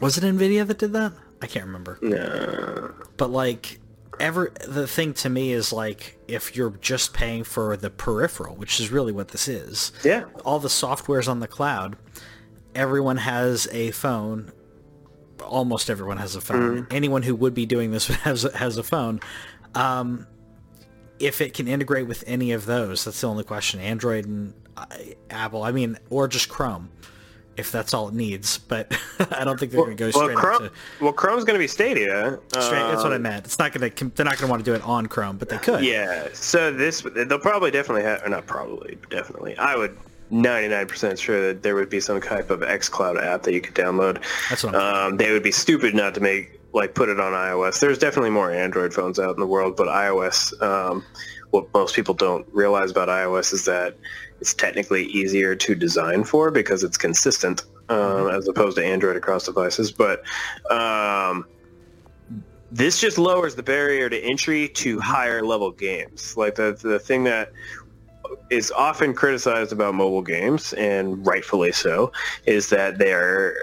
[0.00, 1.12] was it Nvidia that did that?
[1.42, 1.98] I can't remember.
[2.02, 2.92] No.
[3.16, 3.78] But like
[4.18, 8.80] ever the thing to me is like if you're just paying for the peripheral, which
[8.80, 10.24] is really what this is Yeah.
[10.44, 11.96] all the software's on the cloud.
[12.74, 14.52] Everyone has a phone.
[15.50, 16.86] Almost everyone has a phone.
[16.90, 19.20] Anyone who would be doing this has has a phone.
[19.74, 20.26] Um,
[21.18, 23.04] if it can integrate with any of those.
[23.04, 23.78] That's the only question.
[23.80, 24.86] Android and uh,
[25.28, 25.62] Apple.
[25.62, 26.88] I mean, or just Chrome,
[27.58, 28.56] if that's all it needs.
[28.58, 28.96] But
[29.32, 31.62] I don't think they're going to go Well, straight Chrome, into well, Chrome's going to
[31.62, 32.38] be Stadia.
[32.48, 32.70] straight.
[32.70, 33.44] that's what I Um, meant.
[33.44, 34.04] It's not going to.
[34.10, 35.84] They're not going to want to do it on Chrome, but they could.
[35.84, 36.28] Yeah.
[36.32, 39.58] So this, they'll probably definitely have, or not probably, definitely.
[39.58, 39.98] I would
[40.30, 44.22] 99% sure that there would be some type of xCloud app that you could download.
[44.48, 47.80] That's what Um, they would be stupid not to make like put it on iOS.
[47.80, 50.60] There's definitely more Android phones out in the world, but iOS.
[50.62, 51.04] Um,
[51.50, 53.96] what most people don't realize about iOS is that
[54.40, 59.44] it's technically easier to design for because it's consistent um, as opposed to Android across
[59.46, 59.90] devices.
[59.90, 60.22] But
[60.70, 61.44] um,
[62.70, 66.36] this just lowers the barrier to entry to higher level games.
[66.36, 67.52] Like the the thing that
[68.50, 72.12] is often criticized about mobile games, and rightfully so,
[72.46, 73.54] is that they are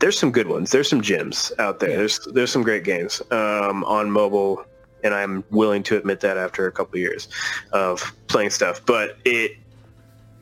[0.00, 0.70] there's some good ones.
[0.70, 1.90] There's some gems out there.
[1.90, 1.96] Yeah.
[1.96, 4.64] There's there's some great games um, on mobile,
[5.02, 7.28] and I'm willing to admit that after a couple years
[7.72, 8.84] of playing stuff.
[8.84, 9.52] But it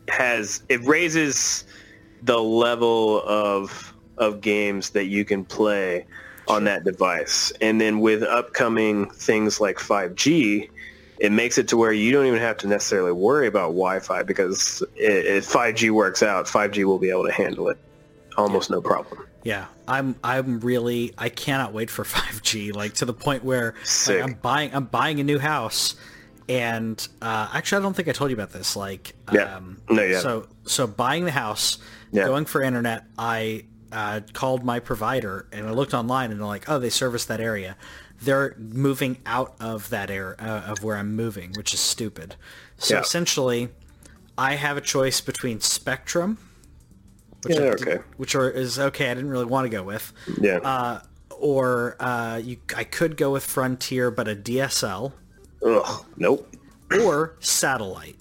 [0.08, 1.64] has it raises
[2.22, 6.06] the level of of games that you can play
[6.48, 10.70] on that device, and then with upcoming things like 5G.
[11.18, 14.82] It makes it to where you don't even have to necessarily worry about Wi-Fi because
[14.96, 17.78] if 5G works out, 5G will be able to handle it
[18.36, 19.26] almost no problem.
[19.44, 23.74] Yeah, I'm I'm really I cannot wait for 5G like to the point where
[24.08, 25.94] like, I'm buying I'm buying a new house
[26.48, 29.56] and uh, actually I don't think I told you about this like Yeah.
[29.56, 30.20] um, No, haven't.
[30.22, 31.78] so so buying the house
[32.12, 32.26] Yeah.
[32.26, 36.68] going for internet I uh, called my provider and I looked online and they're like
[36.68, 37.76] oh they service that area
[38.22, 42.36] they're moving out of that area uh, of where I'm moving which is stupid
[42.78, 43.00] so Yeah.
[43.00, 43.68] essentially
[44.38, 46.38] I have a choice between Spectrum
[47.44, 47.98] which Yeah, I okay.
[48.16, 49.10] which are, is okay.
[49.10, 50.12] I didn't really want to go with.
[50.40, 50.56] Yeah.
[50.58, 51.00] Uh,
[51.30, 55.12] or uh, you, I could go with Frontier, but a DSL
[55.64, 56.06] Ugh.
[56.16, 56.52] Nope.
[57.04, 58.16] or satellite.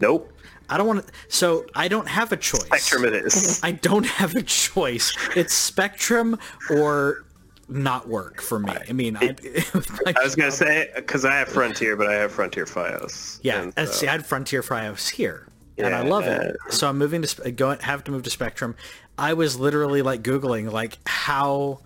[0.00, 0.32] Nope.
[0.70, 1.12] I don't want to.
[1.28, 2.62] So I don't have a choice.
[2.64, 3.60] Spectrum it is.
[3.62, 5.14] I don't have a choice.
[5.36, 6.38] It's Spectrum
[6.70, 7.24] or
[7.68, 8.72] not work for me.
[8.88, 9.34] I mean, I,
[10.16, 13.38] I was gonna say because I have Frontier, but I have Frontier FiOS.
[13.42, 13.70] yeah.
[13.76, 15.48] Uh, see, I had Frontier FiOS iOS here,
[15.78, 16.08] and I Yeah.
[16.10, 16.56] love it.
[16.70, 18.74] So I'm moving to going have to move to Spectrum.
[19.16, 21.80] I was literally like googling like how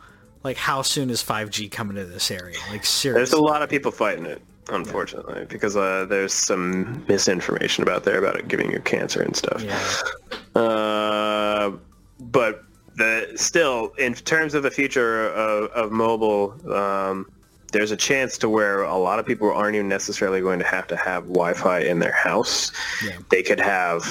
[0.45, 2.57] like how soon is 5G coming to this area?
[2.71, 7.83] Like seriously, there's a lot of people fighting it, unfortunately, because uh, there's some misinformation
[7.83, 9.63] about there about it giving you cancer and stuff.
[9.63, 10.61] Yeah.
[10.61, 11.73] Uh,
[12.21, 12.65] but
[12.99, 17.31] the still, in terms of the future of, of mobile, um,
[17.73, 20.87] there's a chance to where a lot of people aren't even necessarily going to have
[20.89, 22.73] to have Wi-Fi in their house.
[23.05, 23.19] Yeah.
[23.31, 24.03] They could have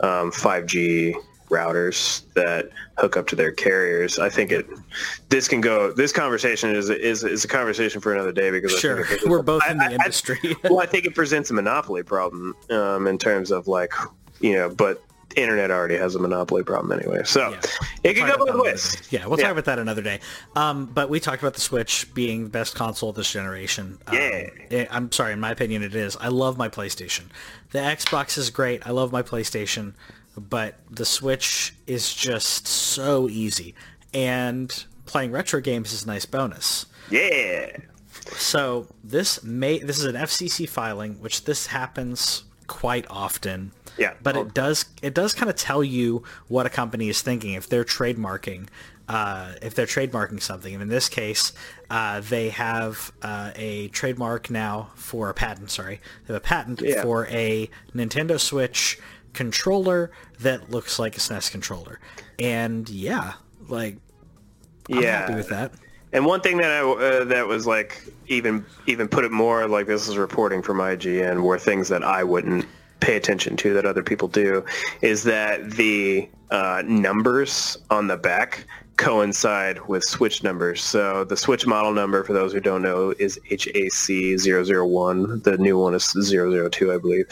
[0.00, 1.14] um, 5G
[1.48, 2.68] routers that
[2.98, 4.18] hook up to their carriers.
[4.18, 4.66] I think it.
[5.28, 5.92] This can go.
[5.92, 9.62] This conversation is is is a conversation for another day because I Sure, we're both
[9.64, 10.56] I- in the I- I- industry.
[10.64, 13.92] well, I think it presents a monopoly problem um, in terms of like,
[14.40, 15.00] you know, but
[15.36, 17.22] internet already has a monopoly problem anyway.
[17.24, 17.60] So Yeah.
[18.02, 18.96] it can go both ways.
[19.10, 19.44] Yeah, we'll Yeah.
[19.44, 20.20] talk about that another day.
[20.56, 23.98] Um, but we talked about the Switch being the best console of this generation.
[24.06, 24.48] Um, Yeah.
[24.70, 26.16] it- I'm sorry, in my opinion, it is.
[26.20, 27.24] I love my PlayStation.
[27.72, 28.86] The Xbox is great.
[28.86, 29.92] I love my PlayStation,
[30.36, 33.74] but the Switch is just so easy,
[34.14, 36.86] and playing retro games is a nice bonus.
[37.10, 37.68] Yeah.
[38.36, 43.72] So this may this is an FCC filing, which this happens quite often.
[43.98, 44.14] Yeah.
[44.22, 47.68] But it does it does kind of tell you what a company is thinking if
[47.68, 48.68] they're trademarking
[49.08, 50.74] uh, if they're trademarking something.
[50.74, 51.52] And in this case,
[51.90, 55.70] uh, they have uh, a trademark now for a patent.
[55.70, 57.02] Sorry, they have a patent Yeah.
[57.02, 58.98] for a Nintendo Switch
[59.32, 62.00] controller that looks like a SNES controller.
[62.38, 63.34] And yeah,
[63.68, 63.98] like
[64.90, 65.20] I'm yeah.
[65.20, 65.72] happy with that.
[66.12, 69.86] And one thing that I, uh, that was like even even put it more like
[69.86, 72.64] this is reporting from IGN were things that I wouldn't
[73.00, 74.64] pay attention to that other people do
[75.02, 80.82] is that the uh, numbers on the back coincide with Switch numbers.
[80.82, 85.42] So the Switch model number, for those who don't know, is HAC001.
[85.42, 87.26] The new one is 002, I believe.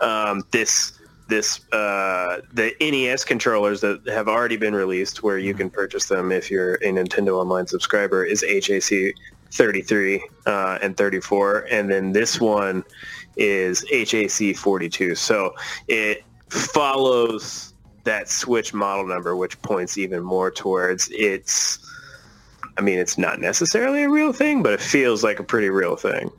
[0.00, 0.92] Um, this
[1.28, 6.30] this uh, the NES controllers that have already been released, where you can purchase them
[6.30, 9.12] if you're a Nintendo Online subscriber, is HAC
[9.52, 12.84] 33 uh, and 34, and then this one
[13.36, 15.14] is HAC 42.
[15.14, 15.54] So
[15.88, 17.72] it follows
[18.04, 21.78] that Switch model number, which points even more towards it's.
[22.78, 25.96] I mean, it's not necessarily a real thing, but it feels like a pretty real
[25.96, 26.30] thing.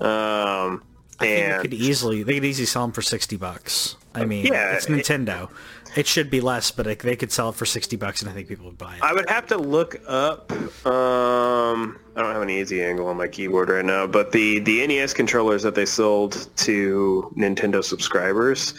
[0.00, 0.82] Um,
[1.18, 3.96] I think and it could easily they could easily sell them for sixty bucks.
[4.14, 5.50] I mean, Yeah, it's Nintendo.
[5.81, 8.48] It should be less, but they could sell it for sixty bucks, and I think
[8.48, 9.02] people would buy it.
[9.02, 10.50] I would have to look up.
[10.86, 14.86] Um, I don't have an easy angle on my keyboard right now, but the the
[14.86, 18.74] NES controllers that they sold to Nintendo subscribers,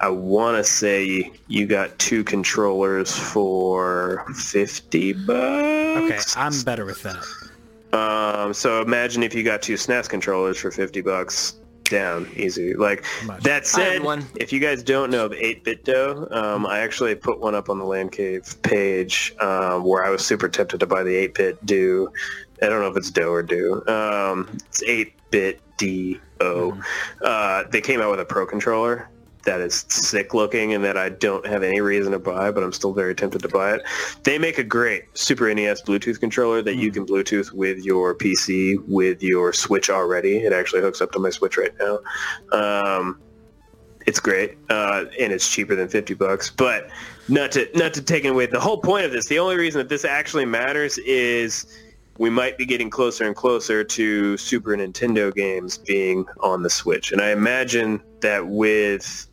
[0.00, 6.34] I want to say you got two controllers for fifty bucks.
[6.34, 6.40] okay.
[6.40, 7.24] I'm better with that.
[7.96, 11.56] Um, so imagine if you got two SNES controllers for fifty bucks.
[11.84, 12.74] Down easy.
[12.74, 13.42] Like Much.
[13.42, 14.26] that said, one.
[14.36, 17.78] if you guys don't know of 8-bit dough, um, I actually put one up on
[17.78, 22.10] the Land Cave page um, where I was super tempted to buy the 8-bit do.
[22.62, 23.86] I don't know if it's dough or do.
[23.86, 26.80] Um, it's 8-bit D O.
[27.22, 29.08] Uh, they came out with a Pro controller
[29.44, 32.72] that is sick looking and that I don't have any reason to buy, but I'm
[32.72, 33.82] still very tempted to buy it.
[34.22, 38.86] They make a great Super NES Bluetooth controller that you can Bluetooth with your PC
[38.88, 40.38] with your Switch already.
[40.38, 41.98] It actually hooks up to my Switch right now.
[42.52, 43.20] Um,
[44.06, 46.50] it's great, uh, and it's cheaper than fifty bucks.
[46.50, 46.90] But
[47.28, 49.26] not to not to take away the whole point of this.
[49.28, 51.66] The only reason that this actually matters is
[52.18, 57.12] we might be getting closer and closer to Super Nintendo games being on the Switch,
[57.12, 59.26] and I imagine that with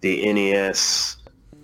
[0.00, 1.16] the NES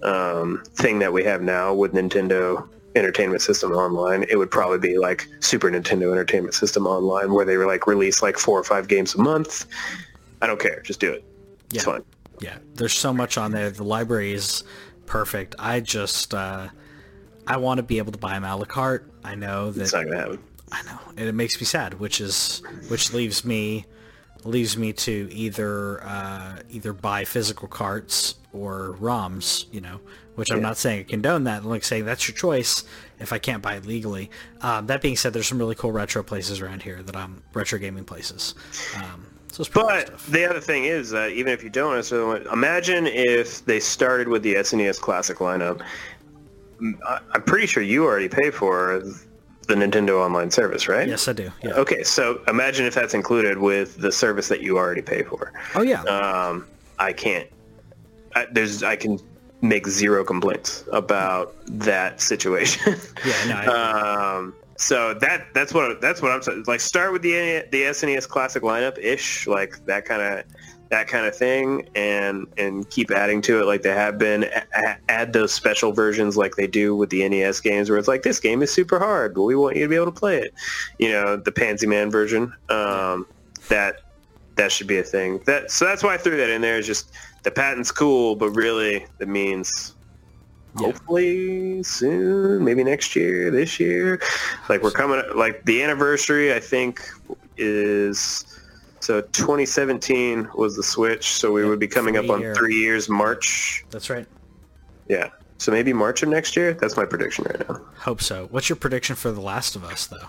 [0.02, 4.98] um, thing that we have now with Nintendo Entertainment System Online, it would probably be
[4.98, 8.88] like Super Nintendo Entertainment System Online, where they were like release like four or five
[8.88, 9.66] games a month.
[10.42, 11.24] I don't care, just do it.
[11.70, 11.76] Yeah.
[11.76, 12.02] It's fine.
[12.40, 13.70] Yeah, there's so much on there.
[13.70, 14.64] The library is
[15.06, 15.54] perfect.
[15.58, 16.68] I just uh,
[17.46, 19.10] I want to be able to buy them a la carte.
[19.24, 20.38] I know that It's not gonna happen.
[20.72, 23.86] I know, and it makes me sad, which is which leaves me
[24.48, 30.00] leaves me to either uh, either buy physical carts or ROMs, you know,
[30.34, 31.62] which I'm not saying I condone that.
[31.62, 32.84] I'm like saying that's your choice
[33.18, 34.30] if I can't buy it legally.
[34.62, 37.78] Um, that being said, there's some really cool retro places around here that I'm retro
[37.78, 38.54] gaming places.
[38.96, 40.26] Um, so it's pretty cool But stuff.
[40.28, 44.28] the other thing is that even if you don't necessarily want, imagine if they started
[44.28, 45.82] with the SNES Classic lineup.
[47.02, 49.02] I'm pretty sure you already pay for
[49.66, 51.08] the Nintendo Online service, right?
[51.08, 51.50] Yes, I do.
[51.62, 51.72] Yeah.
[51.72, 55.52] Okay, so imagine if that's included with the service that you already pay for.
[55.74, 56.02] Oh yeah.
[56.04, 56.66] Um,
[56.98, 57.48] I can't.
[58.34, 59.18] I, there's I can
[59.62, 62.96] make zero complaints about that situation.
[63.26, 63.44] yeah.
[63.48, 63.54] No.
[63.56, 66.64] I, Um, so that that's what that's what I'm saying.
[66.66, 70.44] Like start with the the SNES Classic lineup ish, like that kind of
[70.90, 74.44] that kind of thing, and and keep adding to it like they have been.
[74.44, 78.22] A- add those special versions like they do with the NES games, where it's like
[78.22, 80.54] this game is super hard, but we want you to be able to play it.
[80.98, 82.52] You know, the Pansy Man version.
[82.68, 83.26] Um,
[83.68, 84.02] that
[84.56, 85.40] that should be a thing.
[85.46, 86.78] That so that's why I threw that in there.
[86.78, 89.94] Is just the patent's cool, but really that means
[90.78, 90.86] Yeah.
[90.86, 94.20] hopefully soon, maybe next year, this year.
[94.68, 97.00] Like we're coming, like the anniversary, I think
[97.56, 98.44] is
[99.06, 102.54] so 2017 was the Switch, so we would be coming up on three-year.
[102.56, 103.84] three years March.
[103.90, 104.26] that's right.
[105.08, 106.74] Yeah, so maybe March of next year.
[106.74, 107.80] That's my prediction right now.
[107.98, 108.48] Hope so.
[108.50, 110.26] What's your prediction for The Last of Us, though?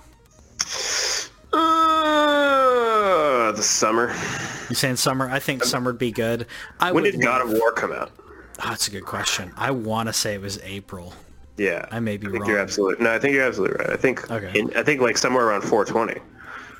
[1.57, 4.13] Uh, the summer.
[4.69, 5.27] You saying summer?
[5.27, 6.45] I think summer would be good.
[6.79, 8.11] I When would did God of War come out?
[8.19, 9.51] Oh, that's a good question.
[9.57, 11.13] I want to say it was April.
[11.57, 12.49] Yeah, I may be think wrong.
[12.51, 13.11] You're absolutely no.
[13.11, 13.89] I think you're absolutely right.
[13.89, 14.59] I think Okay.
[14.59, 16.21] in, I think like somewhere around 420.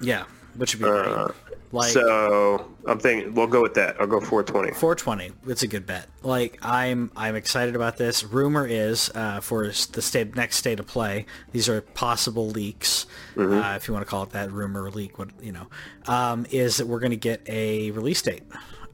[0.02, 0.26] Yeah,
[0.58, 1.32] which would be great.
[1.72, 4.00] Like so I'm thinking we'll go with that.
[4.00, 4.72] I'll go 420.
[4.72, 5.32] 420.
[5.52, 6.08] It's a good bet.
[6.24, 8.24] Like I'm, I'm excited about this.
[8.24, 11.26] Rumor is uh, for the state next state of play.
[11.52, 13.06] These are possible leaks,
[13.38, 14.52] uh, if you want to call it that.
[14.52, 15.68] Rumor leak, what you know,
[16.06, 18.44] um, is that we're going to get a release date.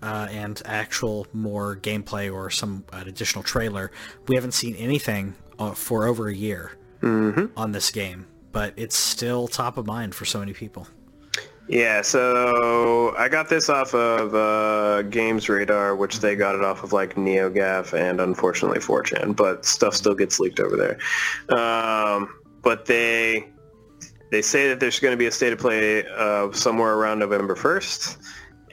[0.01, 3.89] Uh, and actual more gameplay or some additional trailer.
[4.27, 6.73] We haven't seen anything uh, for over a year
[7.55, 10.89] on this game, but it's still top of mind for so many people.
[11.67, 16.83] Yeah, so I got this off of uh, Games Radar, which they got it off
[16.83, 21.57] of like NeoGaf and unfortunately 4chan, but stuff still gets leaked over there.
[21.57, 22.29] Um,
[22.61, 23.49] but they
[24.29, 27.55] they say that there's going to be a state of play uh, somewhere around November
[27.55, 28.17] 1st,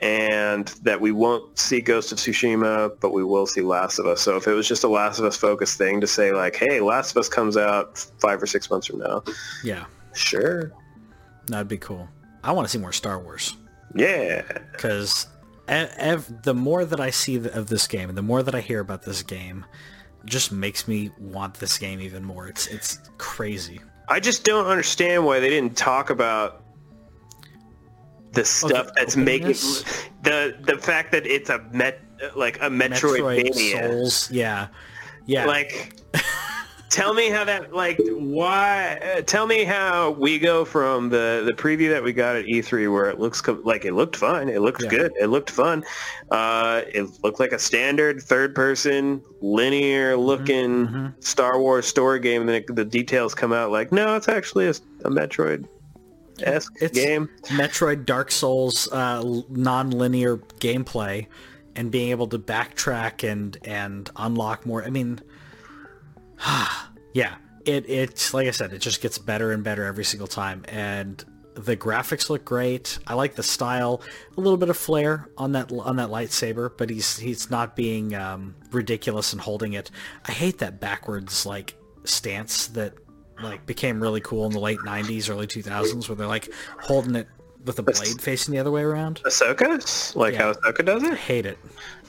[0.02, 4.20] and that we won't see Ghost of Tsushima, but we will see Last of Us.
[4.20, 6.80] So if it was just a Last of Us focused thing to say like, hey,
[6.80, 9.22] Last of Us comes out five or six months from now,
[9.62, 10.72] Yeah, sure,
[11.46, 12.08] that'd be cool.
[12.42, 13.56] I want to see more Star Wars.
[13.94, 14.42] yeah.
[14.72, 15.26] because
[15.68, 18.80] ev- the more that I see of this game and the more that I hear
[18.80, 19.64] about this game,
[20.24, 22.46] just makes me want this game even more.
[22.46, 23.80] It's it's crazy.
[24.08, 26.62] I just don't understand why they didn't talk about
[28.32, 29.54] the oh, stuff the that's making
[30.22, 32.00] the the fact that it's a met
[32.36, 33.88] like a Metroid Metroidvania.
[33.88, 34.68] Souls, yeah,
[35.26, 35.46] yeah.
[35.46, 35.96] Like
[36.90, 41.52] tell me how that like why uh, tell me how we go from the the
[41.52, 44.60] preview that we got at E3 where it looks co- like it looked fine it
[44.60, 44.88] looked Yeah.
[44.90, 45.84] good it looked fun
[46.32, 51.24] uh it looked like a standard third person linear looking mhm.
[51.24, 54.66] Star Wars story game and then it, the details come out like no it's actually
[54.66, 54.70] a,
[55.04, 55.66] a Metroid
[56.42, 61.26] esque It's- game Metroid, Dark Souls, uh, non-linear gameplay,
[61.76, 64.82] and being able to backtrack and and unlock more.
[64.82, 65.20] I mean,
[67.14, 70.64] yeah, it it's like I said, it just gets better and better every single time,
[70.68, 71.24] and
[71.54, 72.98] the graphics look great.
[73.06, 74.00] I like the style,
[74.36, 78.14] a little bit of flair on that on that lightsaber, but he's he's not being
[78.14, 79.90] um, ridiculous and holding it.
[80.26, 82.94] I hate that backwards like stance that
[83.42, 87.26] like became really cool in the late 90s early 2000s where they're like holding it
[87.64, 90.40] with the blade facing the other way around Ahsoka like Yeah.
[90.40, 91.12] how Ahsoka does it.
[91.12, 91.58] I hate it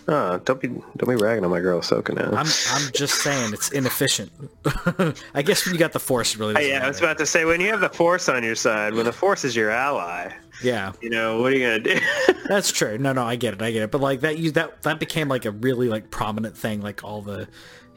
[0.08, 2.26] oh don't be don't be ragging on my girl Ahsoka now.
[2.38, 4.32] I'm i'm just saying it's inefficient.
[5.34, 7.46] I guess when you got the force really doesn't yeah I was about to say
[7.46, 10.32] when you have the Force on your side when the Force is your ally
[10.64, 10.92] yeah.
[11.02, 12.00] you know what are you gonna do?
[12.48, 12.98] That's true.
[12.98, 13.92] No no i get it i get it.
[13.92, 17.22] But like that you that that became like a really like prominent thing like all
[17.22, 17.48] the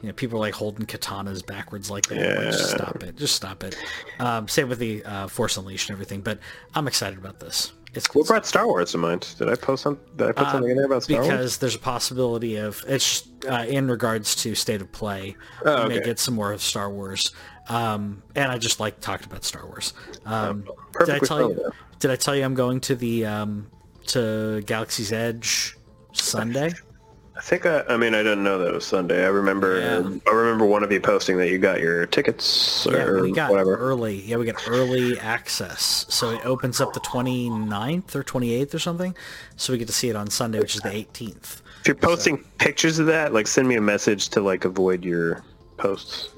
[0.01, 2.75] you know people like holding katanas backwards like that Like, just Yeah.
[2.77, 3.77] stop it just stop it.
[4.19, 6.39] Um same with the uh force unleashed and everything but
[6.75, 9.35] i'm excited about this it's What brought Star Wars to mind?
[9.37, 9.99] Did I post some?
[10.15, 11.27] Did I put something in there about Star Wars?
[11.27, 15.35] because there's a possibility of it's uh, in regards to state of play.
[15.65, 16.05] Oh, we may okay.
[16.05, 17.31] get some more of Star Wars,
[17.69, 19.93] um, and I just like talked about Star Wars.
[20.25, 20.65] Um,
[20.99, 21.55] did I tell you?
[21.55, 21.71] that.
[21.99, 23.67] Did I tell you I'm going to the um,
[24.07, 25.77] to Galaxy's Edge
[26.11, 26.73] Sunday?
[27.37, 27.83] I think I.
[27.89, 29.25] I mean, I didn't know that it was Sunday.
[29.25, 29.79] I remember.
[29.79, 30.09] Yeah.
[30.25, 33.51] I remember one of you posting that you got your tickets Yeah, or we got
[33.51, 33.75] whatever.
[33.75, 34.21] early.
[34.21, 36.05] Yeah, we got early access.
[36.07, 39.13] So it opens up the 29th or 28th or something.
[39.57, 41.61] So we get to see it on Sunday, which is the 18th.
[41.81, 45.43] If you're posting pictures of that, like send me a message to like avoid your
[45.77, 46.29] posts.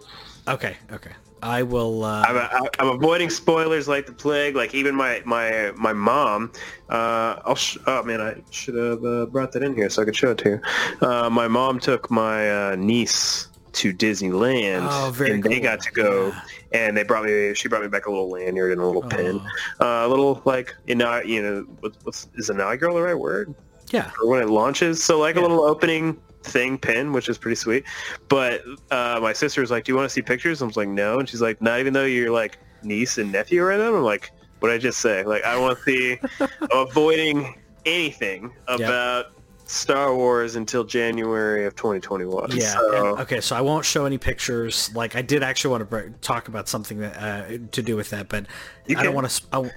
[0.47, 1.11] Okay, okay.
[1.43, 2.03] I will.
[2.03, 4.55] Uh, I'm, I- I'm avoiding spoilers like the plague.
[4.55, 6.51] Like even my my my mom.
[6.89, 10.05] Uh, I'll sh- oh man, I should have uh, brought that in here so I
[10.05, 11.07] could show it to you.
[11.07, 15.91] Uh, my mom took my uh, niece to Disneyland, Oh, very and they got to
[15.91, 16.33] go.
[16.71, 17.53] And they brought me.
[17.53, 19.39] She brought me back a little lanyard and a little pin,
[19.79, 20.03] Oh.
[20.03, 23.53] uh, a little like you know, you know, what's, what's is inaugural the right word?
[23.91, 24.11] yeah.
[24.21, 25.01] or when it launches.
[25.03, 25.41] So like Yeah.
[25.41, 27.83] a little opening thing pin, which is pretty sweet.
[28.29, 28.61] But
[28.91, 31.19] uh, my sister was like, "Do you want to see pictures?" I was like, "No,"
[31.19, 34.31] and she's like, "Not even though you're like niece and nephew right now." I'm like,
[34.59, 36.19] "What did I just say?" Like, I want to see
[36.71, 39.27] avoiding anything about
[39.65, 42.51] Star Wars until January of 2021.
[42.51, 42.73] Yeah.
[42.73, 43.41] So, okay.
[43.41, 44.93] So I won't show any pictures.
[44.95, 48.09] Like I did actually want to br- talk about something that uh, to do with
[48.11, 48.45] that, but
[48.85, 49.43] You I don't want to.
[49.51, 49.71] I,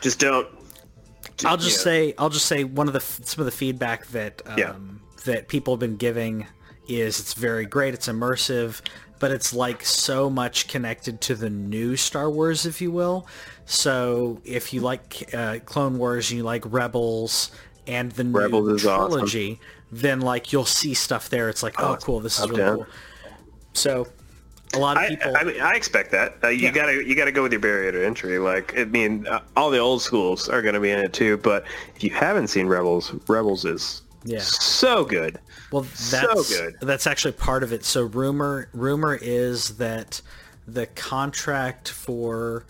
[0.00, 0.46] just don't.
[1.44, 1.84] I'll just yeah.
[1.84, 2.14] say.
[2.18, 4.74] I'll just say one of the f- some of the feedback that um, Yeah.
[5.24, 6.46] That people have been giving
[6.88, 7.94] is it's very great.
[7.94, 8.80] It's immersive,
[9.18, 13.26] but it's like so much connected to the new Star Wars, if you will.
[13.66, 17.50] So if you like uh, Clone Wars and you like Rebels
[17.86, 19.10] and the new Rebels is awesome.
[19.12, 19.60] trilogy,
[19.92, 21.48] then like you'll see stuff there.
[21.48, 22.76] It's like, oh, cool, this is I'm really down.
[22.78, 22.86] cool.
[23.74, 24.08] So
[24.74, 25.36] a lot of I, people.
[25.36, 26.36] I mean, I expect that.
[26.42, 26.70] Uh, you Yeah.
[26.72, 28.38] gotta, you gotta go with your barrier to entry.
[28.38, 31.36] Like, I mean, uh, all the old schools are gonna be in it too.
[31.38, 31.64] But
[31.94, 34.40] if you haven't seen Rebels, Rebels is Yeah.
[34.40, 35.38] so good.
[35.72, 36.76] Well, So that's good.
[36.80, 37.84] that's actually part of it.
[37.84, 40.20] So rumor rumor is that
[40.68, 42.66] the contract for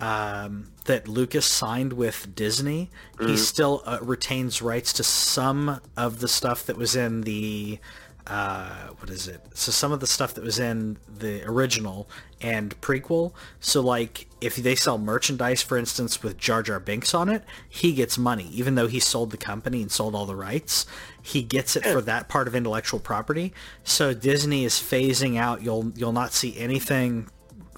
[0.00, 3.28] um, that Lucas signed with Disney, Mm-hmm.
[3.28, 7.78] he still uh, retains rights to some of the stuff that was in the
[8.26, 9.40] uh, what is it?
[9.54, 12.08] So some of the stuff that was in the original
[12.40, 13.32] and prequel.
[13.60, 17.92] So like if they sell merchandise, for instance, with Jar Jar Binks on it, he
[17.92, 20.86] gets money, even though he sold the company and sold all the rights.
[21.22, 23.52] He gets it for that part of intellectual property.
[23.82, 25.62] So Disney is phasing out.
[25.62, 27.28] You'll you'll not see anything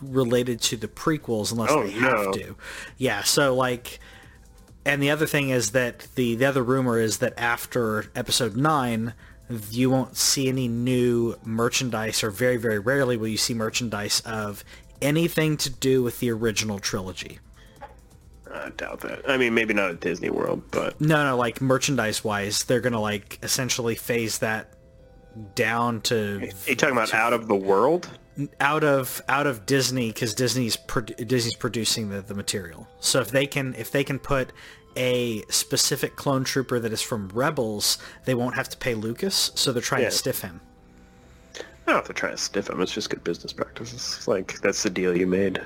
[0.00, 2.32] related to the prequels unless Oh, they have no.
[2.32, 2.56] to.
[2.98, 3.22] Yeah.
[3.22, 3.98] So like
[4.84, 9.14] and the other thing is that the the other rumor is that after episode 9
[9.70, 14.64] you won't see any new merchandise or very very rarely will you see merchandise of
[15.00, 17.38] anything to do with the original trilogy
[18.48, 19.28] I doubt that.
[19.28, 23.00] I mean, maybe not at Disney World, but no no like merchandise wise they're gonna
[23.00, 24.72] like essentially phase that
[25.54, 28.08] down to are you talking about out of the world?
[28.60, 32.86] out of out of Disney because Disney's pro- Disney's producing the, the material.
[33.00, 34.52] So if they can if they can put
[34.96, 39.52] a specific clone trooper that is from Rebels, they won't have to pay Lucas.
[39.54, 40.10] So they're trying Yeah.
[40.10, 40.60] to stiff him.
[41.88, 42.80] I don't know if they're trying to stiff them.
[42.80, 44.26] It's just good business practices.
[44.26, 45.60] Like that's the deal you made.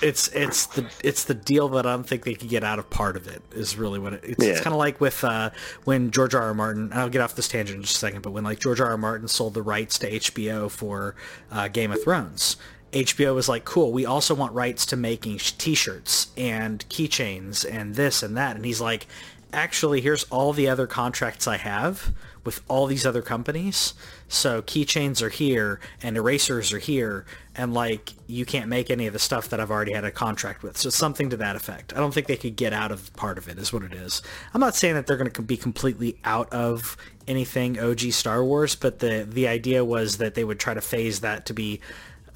[0.00, 2.88] It's it's the it's the deal that I don't think they could get out of
[2.88, 5.50] part of it is really what it, it's, it's kind of like with uh,
[5.84, 6.40] when George R.
[6.42, 6.54] R.
[6.54, 6.84] Martin.
[6.84, 8.88] and I'll get off this tangent in just a second, but when like George R.
[8.88, 8.96] R.
[8.96, 11.14] Martin sold the rights to HBO for
[11.52, 12.56] uh, Game of Thrones,
[12.94, 18.22] HBO was like, "Cool, we also want rights to making T-shirts and keychains and this
[18.22, 19.06] and that," and he's like,
[19.52, 22.12] "Actually, here's all the other contracts I have."
[22.44, 23.94] with all these other companies.
[24.28, 27.24] So keychains are here and erasers are here
[27.54, 30.62] and like you can't make any of the stuff that I've already had a contract
[30.62, 30.76] with.
[30.76, 31.92] So something to that effect.
[31.94, 34.22] I don't think they could get out of part of it is what it is.
[34.52, 38.74] I'm not saying that they're going to be completely out of anything OG Star Wars,
[38.74, 41.80] but the the idea was that they would try to phase that to be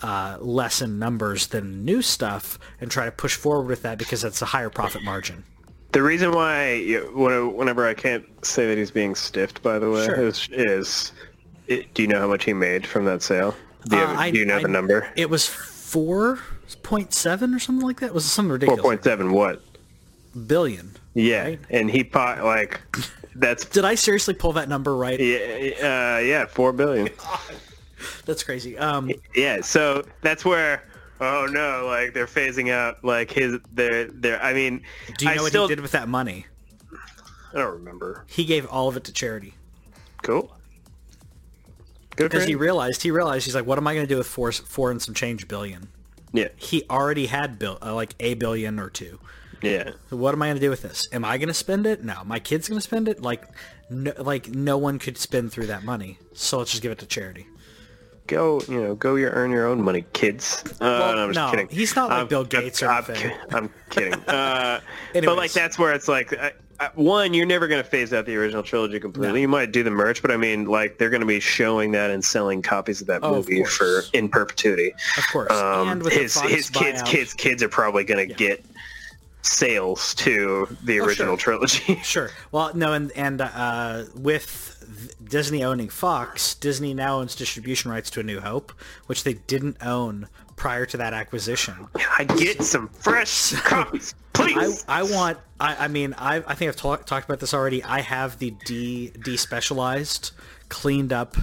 [0.02, 4.22] uh, less in numbers than new stuff and try to push forward with that because
[4.22, 5.44] that's a higher profit margin.
[5.92, 6.80] The reason why,
[7.14, 10.26] whenever I can't say that he's being stiffed, by the way, Sure.
[10.26, 11.12] is, is
[11.66, 13.54] it, do you know how much he made from that sale?
[13.88, 15.08] Do you, Uh, have- I- do you know I- the number?
[15.16, 18.06] It was 4.7 or something like that.
[18.06, 18.82] It was something Four ridiculous.
[18.82, 19.62] point Four point seven What?
[20.46, 20.94] billion.
[21.14, 21.60] Yeah, Right.
[21.70, 22.80] and he pot like
[23.34, 25.18] that's Did I seriously pull that number right?
[25.18, 27.08] yeah, uh, yeah, four billion.
[28.26, 28.76] That's crazy.
[28.78, 30.84] Um, Yeah, so that's where.
[31.20, 31.84] Oh no!
[31.86, 34.40] Like they're phasing out like his their their.
[34.40, 34.82] I mean,
[35.16, 36.46] do you I know what still he did with that money?
[37.52, 38.24] I don't remember.
[38.28, 39.54] He gave all of it to charity
[40.22, 40.54] Cool.
[42.16, 44.26] Good because he realized he realized he's like, what am I going to do with
[44.26, 45.88] four four and some change billion?
[46.32, 49.18] Yeah, He already had bill uh, like a billion or two.
[49.62, 49.92] yeah.
[50.10, 51.08] So what am I going to do with this?
[51.12, 52.04] Am I going to spend it?
[52.04, 52.22] No.
[52.24, 53.22] My kid's going to spend it.
[53.22, 53.44] Like,
[53.88, 56.18] no, like no one could spend through that money.
[56.34, 57.46] So let's just give it to charity.
[58.28, 60.62] Go, you know, go your earn your own money, kids.
[60.72, 61.68] Uh, Well, no, I'm just no, kidding.
[61.76, 63.30] he's not like I'm- Bill Gates or I'm, anything.
[63.30, 64.14] ki- I'm kidding.
[64.14, 64.80] Uh,
[65.14, 68.26] but like that's where it's like, I, I, one, you're never going to phase out
[68.26, 69.32] the original trilogy completely.
[69.32, 69.40] No.
[69.40, 72.10] You might do the merch, but I mean, like they're going to be showing that
[72.10, 73.76] and selling copies of that Oh, movie course.
[73.76, 74.94] for in perpetuity.
[75.16, 75.50] Of course.
[75.50, 78.62] Um, and with the his his kids, buyout- kids, kids are probably going to get
[79.42, 81.54] sales to the Oh, original sure.
[81.58, 81.98] trilogy.
[82.04, 82.30] Sure.
[82.52, 84.74] Well, no, and and uh, with
[85.24, 88.72] Disney owning Fox, Disney now owns distribution rights to A New Hope,
[89.06, 91.86] which they didn't own prior to that acquisition.
[92.18, 94.84] I get some fresh copies, I, please.
[94.88, 95.38] I want.
[95.60, 97.82] I, I mean, I I think I've talked talked about this already.
[97.82, 100.32] I have the de despecialized,
[100.68, 101.36] cleaned up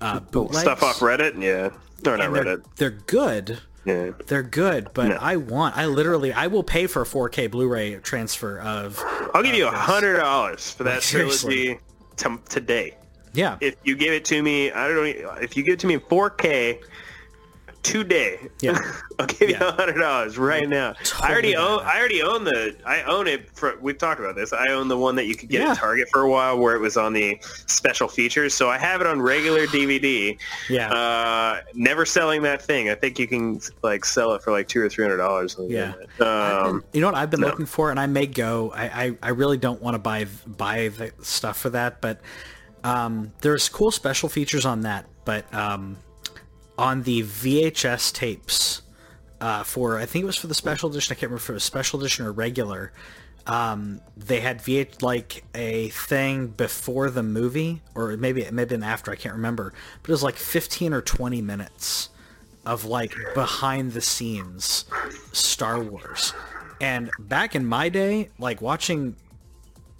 [0.00, 0.60] uh, bootlegs.
[0.62, 1.70] Stuff off Reddit, yeah,
[2.10, 3.60] or not they're, Reddit, they're good.
[3.84, 4.10] yeah.
[4.26, 5.16] They're good, but No.
[5.20, 5.76] I want.
[5.76, 6.32] I literally.
[6.32, 9.02] I will pay for a 4K Blu-ray transfer of.
[9.34, 11.64] I'll give you a hundred dollars for that Like, seriously.
[11.64, 11.80] trilogy
[12.20, 12.94] to, today.
[13.32, 13.58] Yeah.
[13.60, 15.30] If you give it to me, I don't know.
[15.40, 16.80] If you give it to me in 4K
[17.82, 18.78] today, Yeah.
[19.18, 20.94] I'll give you a hundred dollars right now.
[21.20, 21.80] I already own.
[21.80, 22.74] I already own the.
[22.86, 23.50] I own it.
[23.54, 24.52] For, we've talked about this.
[24.52, 25.72] I own the one that you could get Yeah.
[25.72, 28.54] at Target for a while, where it was on the special features.
[28.54, 30.38] So I have it on regular DVD.
[30.70, 30.90] Yeah.
[30.90, 32.88] Uh, never selling that thing.
[32.88, 35.56] I think you can like sell it for like two or three hundred dollars.
[35.58, 35.94] Yeah.
[36.20, 37.48] Um, you know what I've been no.
[37.48, 38.72] looking for, and I may go.
[38.72, 42.20] I, I, I really don't want to buy buy the stuff for that, but
[42.84, 45.04] um, there's cool special features on that.
[45.24, 45.98] But um,
[46.78, 48.82] on the VHS tapes
[49.40, 51.12] uh, for I think it was for the special edition.
[51.12, 52.92] I can't remember if it was special edition or regular.
[53.46, 58.68] Um, they had VH like a thing before the movie, or maybe it may have
[58.68, 59.10] been after.
[59.10, 62.10] I can't remember, but it was like 15 or 20 minutes
[62.66, 64.84] of like behind the scenes
[65.32, 66.34] Star Wars.
[66.80, 69.16] And back in my day, like watching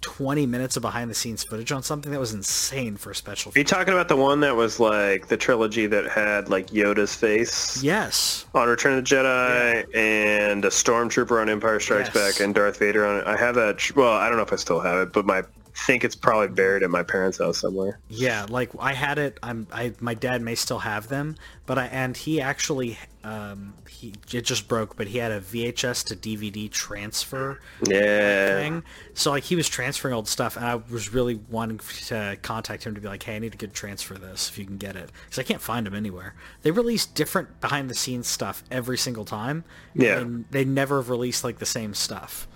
[0.01, 3.51] 20 minutes of behind the scenes footage on something that was insane for a special
[3.55, 7.15] Are you talking about the one that was like the trilogy that had like Yoda's
[7.15, 8.45] face Yes.
[8.53, 12.33] on Return of the Jedi and a stormtrooper on Empire Strikes Yes.
[12.37, 13.27] Back and Darth Vader on it?
[13.27, 13.79] I have that.
[13.95, 15.43] Well, I don't know if I still have it, but my
[15.75, 17.99] think it's probably buried at my parents' house somewhere.
[18.09, 19.37] Yeah, like I had it.
[19.43, 19.67] I'm.
[19.71, 24.41] I my dad may still have them, but I and he actually um he it
[24.43, 28.47] just broke, but he had a VHS to DVD transfer Yeah.
[28.57, 28.83] thing.
[29.13, 32.95] So like he was transferring old stuff, and I was really wanting to contact him
[32.95, 35.09] to be like, "Hey, I need to get transfer this if you can get it,"
[35.25, 36.35] because I can't find them anywhere.
[36.63, 39.63] They release different behind the scenes stuff every single time.
[39.93, 40.19] Yeah.
[40.19, 42.47] and they never have released like the same stuff.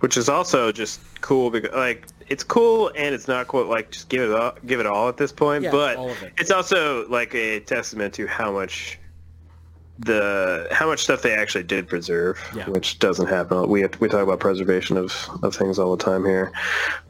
[0.00, 3.64] Which is also just cool because like it's cool and it's not cool.
[3.64, 5.64] Like just give it all, give it all at this point.
[5.64, 6.32] Yeah, but it.
[6.38, 8.98] it's also like a testament to how much
[9.98, 12.68] the how much stuff they actually did preserve, Yeah.
[12.68, 13.68] which doesn't happen.
[13.68, 16.52] We have, we talk about preservation of, of things all the time here.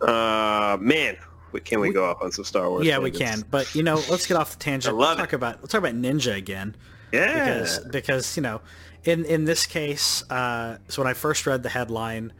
[0.01, 1.17] Uh, man,
[1.53, 2.87] we, can we, go off on some Star Wars?
[2.87, 3.45] Yeah, we can.
[3.51, 4.95] But you know, let's get off the tangent.
[4.95, 6.77] I love let's talk about let's talk about Ninja again.
[7.12, 8.61] Yeah, because because you know
[9.07, 12.33] in in this case uh so when i first read the headline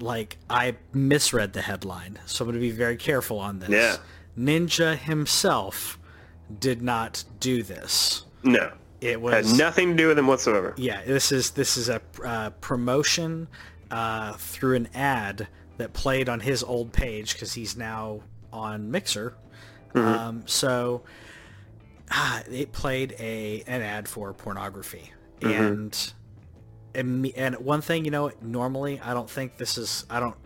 [0.00, 3.96] like i misread the headline so i'm going to be very careful on this Yeah.
[4.38, 5.98] ninja himself
[6.58, 8.24] did not do this.
[8.42, 10.74] No, It was had nothing to do with him whatsoever.
[10.76, 11.00] yeah.
[11.04, 13.46] This is this is a uh, promotion
[13.90, 15.46] uh, through an ad
[15.76, 18.22] that played on his old page because he's now
[18.52, 19.34] on Mixer.
[19.94, 21.02] Um, so
[22.10, 26.12] ah, it played a an ad for pornography and
[26.94, 30.36] and me- and one thing you know normally I don't think this is I don't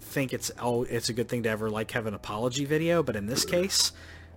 [0.00, 3.14] think it's oh it's a good thing to ever like have an apology video but
[3.16, 3.92] in this case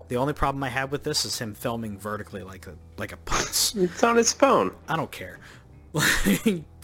[0.10, 3.18] the only problem I have with this is him filming vertically like a like a
[3.18, 4.76] putz It's on his phone.
[4.90, 5.40] I don't care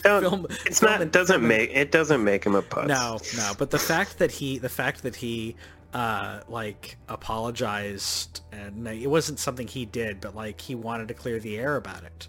[0.03, 1.01] Don't- Film- it's film not.
[1.01, 1.71] It doesn't film make.
[1.73, 2.87] It doesn't make him a putz.
[2.87, 3.53] no, no.
[3.57, 5.55] But the fact that he, the fact that he,
[5.93, 11.39] uh, like apologized, and it wasn't something he did, but like he wanted to clear
[11.39, 12.27] the air about it,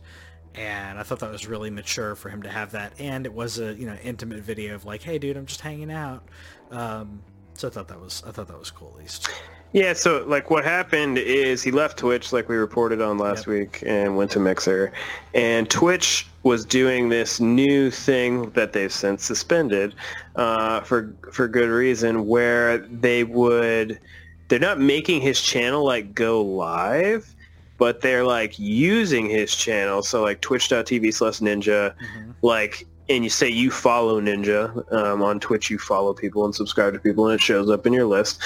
[0.59, 3.59] and I thought that was really mature for him to have that, and it was
[3.59, 6.23] a you know intimate video of like, hey, dude, I'm just hanging out.
[6.71, 7.23] Um,
[7.55, 9.29] so I thought that was, I thought that was cool at least.
[9.73, 13.47] Yeah, so like what happened is he left Twitch like we reported on last Yep.
[13.47, 14.93] week and went to Mixer.
[15.35, 19.95] And Twitch was doing this new thing that they've since suspended
[20.37, 24.01] uh, for for good reason where they would
[24.49, 27.35] they're not making his channel like go live,
[27.79, 30.03] but they're like using his channel.
[30.03, 31.95] So like twitch.tv slash ninja,
[32.43, 36.93] like and you say you follow Ninja um, on Twitch, you follow people and subscribe
[36.93, 38.43] to people, and it shows up in your list.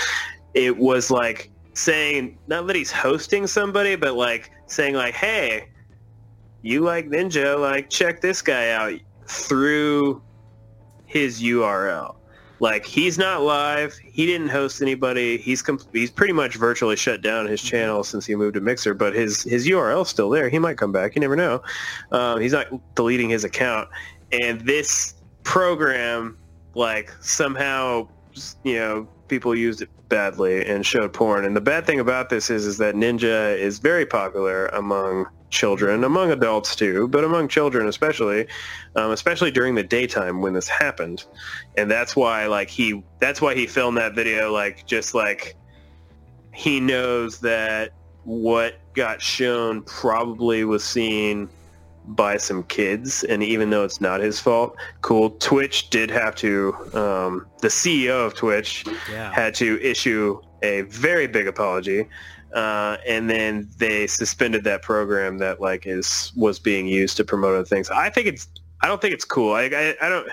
[0.55, 5.68] It was like saying not that he's hosting somebody, but like saying like, "Hey,
[6.62, 7.59] you like Ninja?
[7.59, 10.22] Like check this guy out through
[11.07, 12.16] his URL."
[12.62, 13.92] Like he's not live.
[14.04, 15.36] He didn't host anybody.
[15.36, 18.94] He's he's pretty much virtually shut down his channel since he moved to Mixer.
[18.94, 20.48] But his his URL's still there.
[20.48, 21.16] He might come back.
[21.16, 21.60] You never know.
[22.12, 23.88] Um, he's not deleting his account.
[24.30, 26.38] And this program,
[26.76, 28.06] like somehow,
[28.62, 31.47] you know, people used it badly and showed porn.
[31.47, 36.05] And the bad thing about this is, is that Ninja is very popular among children,
[36.05, 38.47] among adults too, but among children especially,
[38.95, 41.24] um, especially during the daytime when this happened.
[41.78, 45.57] And that's why, like he, that's why he filmed that video, like just like
[46.53, 51.49] he knows that what got shown probably was seen
[52.09, 55.30] by some kids and even though it's not his fault cool.
[55.30, 59.32] Twitch did have to um, the ceo of twitch Yeah.
[59.32, 62.09] had to issue a very big apology
[62.55, 67.55] uh, and then they suspended that program that like is was being used to promote
[67.55, 67.88] other things.
[67.88, 68.46] I think it's
[68.82, 69.55] i don't think it's cool.
[69.55, 70.28] I, I, I don't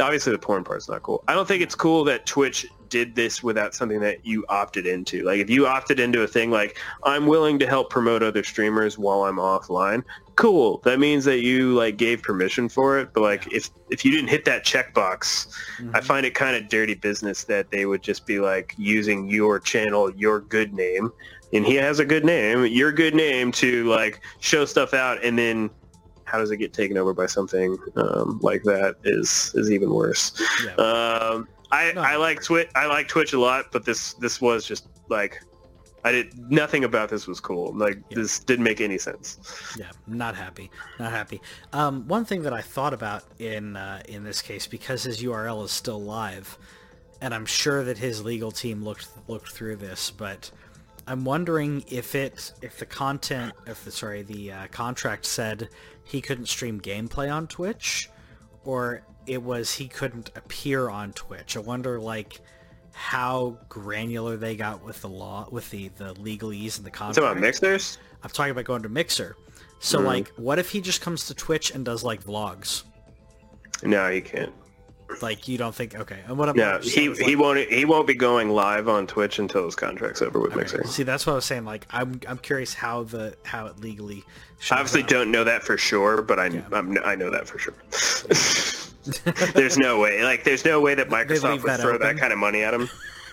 [0.00, 1.22] obviously the porn part's not cool.
[1.28, 5.22] I don't think it's cool that twitch did this without something that you opted into.
[5.24, 8.98] Like if you opted into a thing like i'm willing to help promote other streamers
[8.98, 10.02] while i'm offline
[10.34, 10.82] cool.
[10.84, 14.28] That means that you like gave permission for it but like if if you didn't
[14.28, 15.48] hit that checkbox
[15.94, 19.58] i find it kind of dirty business that they would just be like using your
[19.58, 21.10] channel your good name
[21.52, 25.38] and he has a good name your good name to like show stuff out and
[25.38, 25.70] then
[26.24, 30.32] how does it get taken over by something um, like that is is even worse.
[30.64, 30.74] Yeah.
[30.74, 32.00] um, I, No.
[32.02, 32.68] I like Twitch.
[32.74, 35.42] I like Twitch a lot, but this this was just like
[36.04, 37.72] I did nothing about this was cool.
[37.74, 38.18] Like Yeah.
[38.18, 39.38] this didn't make any sense.
[39.76, 41.40] Yeah, not happy, not happy.
[41.72, 45.64] Um, one thing that I thought about in uh, in this case, because his URL
[45.64, 46.56] is still live,
[47.20, 50.50] and I'm sure that his legal team looked looked through this, but
[51.08, 55.68] I'm wondering if it if the content, if the sorry, the uh, contract said
[56.04, 58.08] he couldn't stream gameplay on Twitch,
[58.64, 61.56] or it was he couldn't appear on Twitch.
[61.56, 62.40] I wonder like
[62.92, 67.18] how granular they got with the law with the the legalese and the contract.
[67.18, 67.98] About mixers.
[68.22, 69.36] I'm talking about going to Mixer.
[69.78, 70.06] So Mm-hmm.
[70.06, 72.84] like, what if he just comes to Twitch and does like vlogs?
[73.82, 74.52] No, he can't.
[75.22, 75.94] Like, you don't think?
[75.94, 79.06] Okay, and what I'm No, he is, he won't he won't be going live on
[79.06, 80.82] Twitch until his contract's over with Mixer.
[80.84, 81.64] See, that's what I was saying.
[81.64, 84.24] Like, I'm I'm curious how the how it legally.
[84.70, 85.08] I Obviously, up.
[85.08, 87.74] don't know that for sure, but I I'm, I know that for sure.
[89.54, 90.22] there's no way.
[90.24, 92.06] Like, there's no way that Microsoft would that throw open?
[92.06, 92.88] that kind of money at him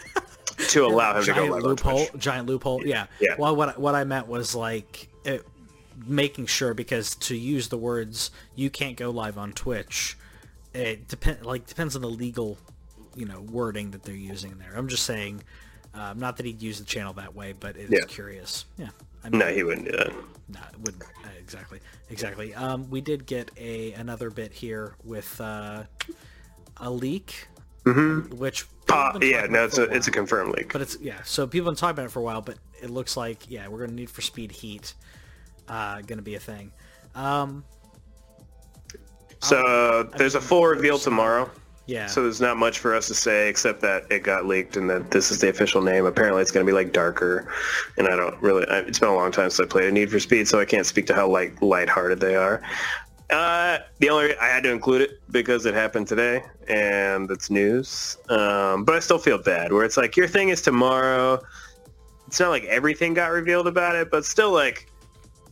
[0.69, 2.07] to allow him to go live on loophole.
[2.17, 2.85] Giant loophole.
[2.85, 3.07] Yeah.
[3.19, 3.35] Yeah.
[3.37, 5.45] Well, what I- what I meant was like it,
[6.05, 10.17] making sure because to use the words you can't go live on Twitch.
[10.73, 12.57] It depend like depends on the legal,
[13.15, 14.73] you know, wording that they're using there.
[14.75, 15.43] I'm just saying,
[15.93, 18.05] um, not that he'd use the channel that way, but it's Yeah.
[18.07, 18.65] curious.
[18.77, 18.89] Yeah.
[19.23, 20.11] I mean, No, he wouldn't do that.
[20.49, 21.79] No, it wouldn't uh, exactly.
[22.09, 22.53] Exactly.
[22.53, 25.83] Um, we did get a another bit here with uh,
[26.77, 27.47] a leak,
[27.85, 28.35] mm-hmm.
[28.37, 30.73] which Uh, yeah, no, it's for a it's a confirmed leak.
[30.73, 31.21] But it's yeah.
[31.23, 33.67] So people have been talking about it for a while, but it looks like yeah,
[33.67, 34.93] we're gonna need for speed heat,
[35.67, 36.71] uh, gonna be a thing.
[37.15, 37.63] Um,
[39.41, 41.49] So there's a full reveal tomorrow.
[41.85, 42.07] Yeah.
[42.07, 45.11] So there's not much for us to say except that it got leaked and that
[45.11, 46.05] this is the official name.
[46.05, 47.51] Apparently, it's going to be like darker,
[47.97, 48.65] and I don't really.
[48.67, 50.65] I, it's been a long time since I played a Need for Speed, so I
[50.65, 52.61] can't speak to how light lighthearted they are.
[53.29, 58.17] Uh, the only I had to include it because it happened today and it's news.
[58.29, 61.41] Um, but I still feel bad where it's like your thing is tomorrow.
[62.27, 64.87] It's not like everything got revealed about it, but still like,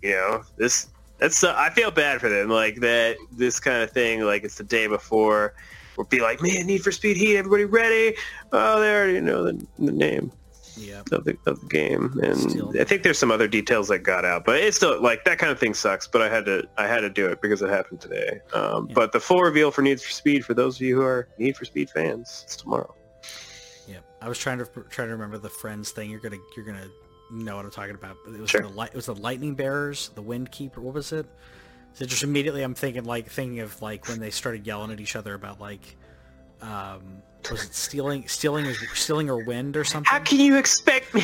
[0.01, 3.91] you know, this that's uh, I feel bad for them like that this kind of
[3.91, 5.53] thing like it's the day before.
[6.01, 8.17] We'll be like, man, Need for Speed Heat, everybody ready?
[8.51, 10.31] Oh, they already know the, the name
[10.75, 11.01] Yeah.
[11.11, 12.73] of the, of the game, and Still.
[12.79, 15.51] I think there's some other details that got out, but it's still like that kind
[15.51, 16.07] of thing sucks.
[16.07, 18.39] But I had to I had to do it because it happened today.
[18.51, 18.95] Um, Yeah.
[18.95, 21.55] But the full reveal for Need for Speed for those of you who are Need
[21.55, 22.95] for Speed fans, it's tomorrow.
[23.87, 23.99] Yeah.
[24.21, 26.09] I was trying to trying to remember the friends thing.
[26.09, 26.87] You're gonna you're gonna
[27.29, 28.17] know what I'm talking about.
[28.25, 28.61] But it was Sure.
[28.61, 28.89] the light.
[28.89, 30.81] It was the lightning bearers, the wind keeper.
[30.81, 31.27] What was it?
[31.93, 35.15] So just immediately I'm thinking like thinking of like when they started yelling at each
[35.15, 35.95] other about like,
[36.61, 40.09] um, was it stealing stealing is stealing or wind or something?
[40.09, 41.23] How can you expect me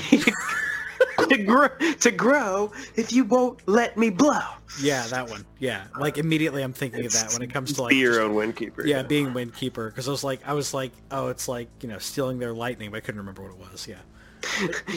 [1.29, 1.67] to grow
[1.99, 4.39] to grow if you won't let me blow?
[4.81, 5.45] Yeah, that one.
[5.59, 8.21] Yeah, like immediately I'm thinking of that when it comes to like be your just-
[8.21, 8.85] own windkeeper.
[8.85, 11.89] yeah being wind keeper because I was like I was like oh it's like you
[11.89, 13.87] know stealing their lightning but I couldn't remember what it was.
[13.87, 13.95] Yeah.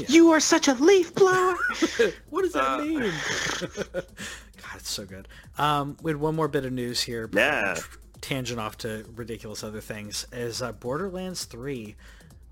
[0.09, 1.55] You are such a leaf blower.
[2.31, 3.01] What does that Uh, mean?
[3.93, 5.29] God, it's so good.
[5.59, 7.29] Um, we had one more bit of news here.
[7.33, 7.77] Yeah.
[8.21, 10.27] Tangent off to ridiculous other things.
[10.33, 11.97] Is uh, Borderlands 3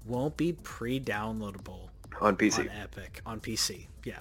[0.06, 1.88] won't be pre-downloadable
[2.20, 2.60] on PC.
[2.60, 3.86] on Epic on PC.
[4.04, 4.20] Yeah,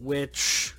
[0.00, 0.74] which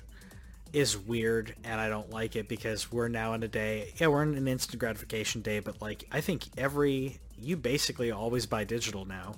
[0.72, 3.92] is weird, and I don't like it because we're now in a day.
[3.98, 8.46] Yeah, we're in an instant gratification day, but like I think every you basically always
[8.46, 9.34] buy digital now,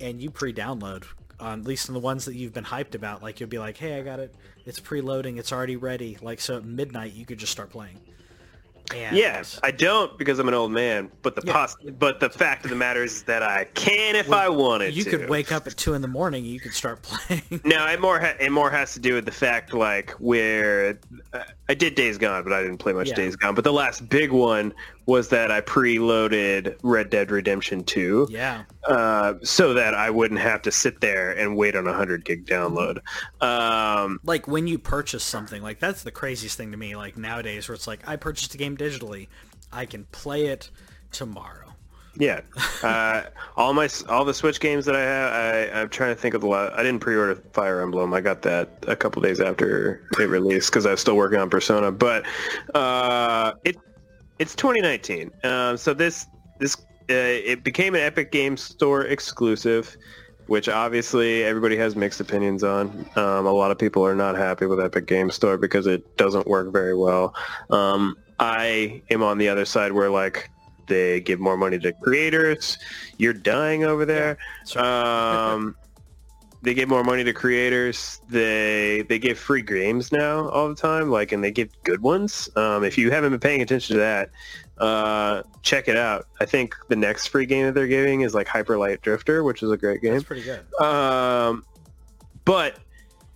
[0.00, 1.04] and you pre-download.
[1.40, 3.76] On, at least in the ones that you've been hyped about, like you'll be like,
[3.76, 4.34] "Hey, I got it.
[4.66, 5.38] It's preloading.
[5.38, 8.00] It's already ready." Like so, at midnight you could just start playing.
[8.92, 11.10] And Yes, I don't because I'm an old man.
[11.22, 11.52] But the Yeah.
[11.52, 15.04] pos- but the fact of the matter is that I can if I wanted you
[15.04, 15.10] to.
[15.10, 16.44] could wake up at two in the morning.
[16.44, 17.60] You could start playing.
[17.64, 20.98] No, it more ha- it more has to do with the fact like where
[21.32, 23.14] uh, I did Days Gone, but I didn't play much Yeah.
[23.16, 23.54] Days Gone.
[23.54, 24.72] But the last big one
[25.06, 30.62] was that I preloaded Red Dead Redemption 2, yeah, uh, so that I wouldn't have
[30.62, 32.98] to sit there and wait on a hundred gig download.
[33.42, 37.68] Um, like when you purchase something like that's the craziest thing to me like nowadays
[37.68, 39.28] where it's like i purchased a game digitally
[39.72, 40.70] i can play it
[41.12, 41.67] tomorrow
[42.16, 42.40] yeah,
[42.82, 43.22] uh,
[43.56, 46.40] all my all the Switch games that I have, I, I'm trying to think of
[46.40, 46.72] the lot.
[46.72, 48.12] I didn't pre-order Fire Emblem.
[48.12, 51.48] I got that a couple days after it released because I was still working on
[51.48, 51.92] Persona.
[51.92, 52.24] But
[52.74, 53.76] uh, it
[54.38, 56.26] it's 2019, um, so this
[56.58, 56.76] this
[57.10, 59.96] uh, it became an Epic Games Store exclusive,
[60.46, 63.08] which obviously everybody has mixed opinions on.
[63.16, 66.46] Um, a lot of people are not happy with Epic Games Store because it doesn't
[66.46, 67.34] work very well.
[67.70, 70.50] Um, I am on the other side where like
[70.88, 72.78] they give more money to creators.
[73.18, 74.38] You're dying over there.
[74.76, 75.76] Um,
[76.62, 78.20] they give more money to creators.
[78.28, 82.48] They they give free games now all the time, like, and they give good ones.
[82.56, 84.30] Um, if you haven't been paying attention to that,
[84.78, 86.26] uh, check it out.
[86.40, 89.62] I think the next free game that they're giving is like Hyper Light Drifter, which
[89.62, 90.12] is a great game.
[90.12, 91.64] that's pretty good Um,
[92.44, 92.78] but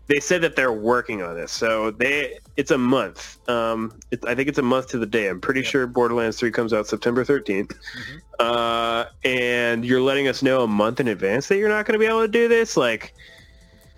[0.08, 3.38] they said that they're working on this, so they it's a month.
[3.48, 5.28] Um, it, I think it's a month to the day.
[5.28, 8.20] I'm pretty sure Borderlands 3 comes out September 13th, Mhm.
[8.40, 11.98] uh, and you're letting us know a month in advance that you're not going to
[11.98, 12.76] be able to do this.
[12.76, 13.14] Like,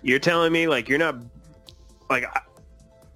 [0.03, 1.15] you're telling me like you're not
[2.09, 2.25] like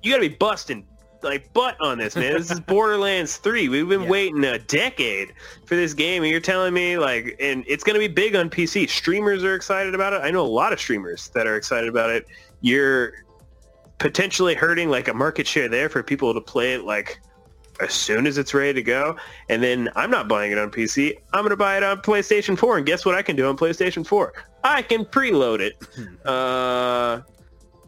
[0.01, 0.85] you got to be busting
[1.21, 2.33] like butt on this, man.
[2.33, 3.67] This is Borderlands 3.
[3.69, 4.09] We've been Yeah.
[4.09, 5.33] waiting a decade
[5.65, 8.49] for this game, and you're telling me like, and it's going to be big on
[8.49, 8.89] PC.
[8.89, 10.21] Streamers are excited about it.
[10.23, 12.25] I know a lot of streamers that are excited about it.
[12.61, 13.13] You're
[13.97, 17.19] potentially hurting like a market share there for people to play it like
[17.81, 19.15] as soon as it's ready to go.
[19.49, 21.15] And then I'm not buying it on PC.
[21.33, 22.77] I'm going to buy it on PlayStation 4.
[22.77, 24.33] And guess what I can do on PlayStation 4?
[24.63, 25.75] I can preload it.
[26.25, 27.21] Uh,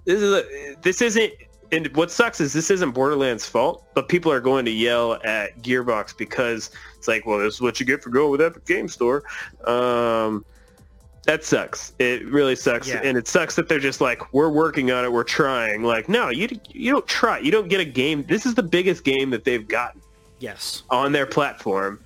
[0.05, 1.31] this is a, this isn't
[1.71, 5.61] and what sucks is this isn't Borderlands' fault, but people are going to yell at
[5.61, 8.87] Gearbox because it's like, well, this is what you get for going with Epic Game
[8.89, 9.23] Store.
[9.65, 10.43] Um,
[11.25, 11.93] that sucks.
[11.99, 12.99] It really sucks, Yeah.
[13.03, 15.83] and it sucks that they're just like, we're working on it, we're trying.
[15.83, 17.37] Like, no, you you don't try.
[17.39, 18.23] You don't get a game.
[18.27, 20.01] This is the biggest game that they've gotten
[20.39, 21.99] yes on their platform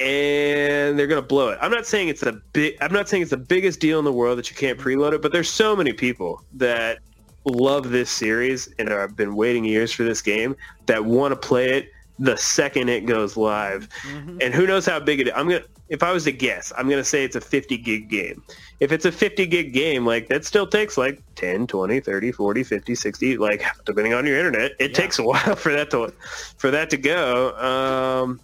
[0.00, 1.58] and they're gonna blow it.
[1.60, 4.12] I'm not saying it's a big I'm not saying it's the biggest deal in the
[4.12, 6.98] world that you can't preload it, but there's so many people that
[7.44, 11.70] love this series and I've been waiting years for this game that want to play
[11.78, 13.88] it the second it goes live.
[14.02, 14.42] Mhm.
[14.42, 15.32] And who knows how big it is.
[15.36, 18.42] I'm gonna if I was to guess, I'm gonna say it's a 50 gig game.
[18.80, 22.62] If it's a 50 gig game, like that still takes like 10, 20, 30, 40,
[22.64, 24.96] 50, 60, like depending on your internet, it Yeah.
[24.96, 26.12] takes a while for that to
[26.58, 27.56] for that to go.
[27.56, 28.40] Um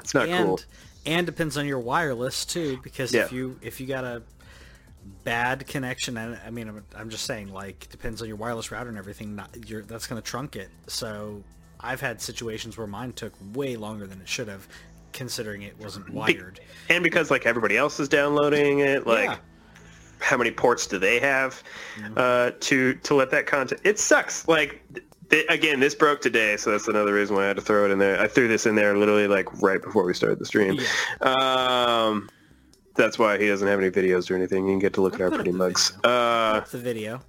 [0.00, 0.60] It's not and cool.
[1.06, 4.22] and depends on your wireless too because if you if you got a
[5.24, 8.88] bad connection and I mean I'm, I'm just saying like depends on your wireless router
[8.88, 11.42] and everything not you're that's going to trunk it so
[11.80, 14.66] I've had situations where mine took way longer than it should have
[15.12, 19.36] considering it wasn't wired And because like everybody else is downloading it, like Yeah.
[20.20, 21.62] how many ports do they have
[22.16, 23.80] uh, to to let that content?
[23.84, 24.48] It sucks.
[24.48, 24.82] Like
[25.30, 27.90] th- again, this broke today, so that's another reason why I had to throw it
[27.92, 28.20] in there.
[28.20, 30.78] I threw this in there literally like right before we started the stream.
[31.20, 32.28] Um,
[32.94, 34.66] that's why he doesn't have any videos or anything.
[34.66, 35.90] You can get to look at our pretty mugs.
[35.90, 36.10] video.
[36.10, 37.20] Uh, the video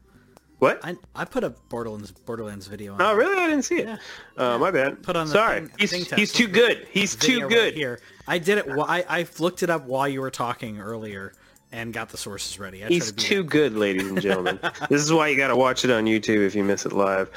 [0.60, 0.80] what?
[0.86, 3.38] I, I put a Borderlands Borderlands video on Oh, really?
[3.38, 4.00] I didn't see it.
[4.38, 5.04] Uh, my bad.
[5.04, 5.60] Put on the Sorry.
[5.62, 6.88] thing- he's thing he's too good.
[6.92, 7.74] He's too right good.
[7.74, 11.34] here I did it wh- I, I looked it up while you were talking earlier
[11.76, 14.60] and got the sources ready I He's to too good, ladies and gentlemen.
[14.90, 17.30] this is why you got to watch it on YouTube if you miss it live.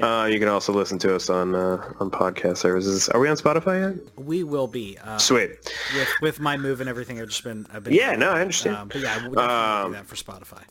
[0.00, 3.08] Uh, you can also listen to us on uh, on podcast services.
[3.08, 4.04] Are we on Spotify yet?
[4.16, 5.50] we will be uh, Sweet.
[5.94, 7.20] with with my move and everything.
[7.20, 7.94] I've just been, I've been.
[7.94, 8.76] Yeah, no, I understand.
[8.76, 10.62] Um, but yeah, I would Um, do that for Spotify.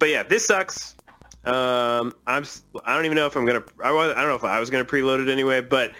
[0.00, 0.96] But yeah, this sucks.
[1.44, 2.44] Um, I'm.
[2.84, 3.62] I don't even know if I'm gonna.
[3.82, 4.12] I was.
[4.16, 5.60] I don't know if I was gonna preload it anyway.
[5.60, 5.92] But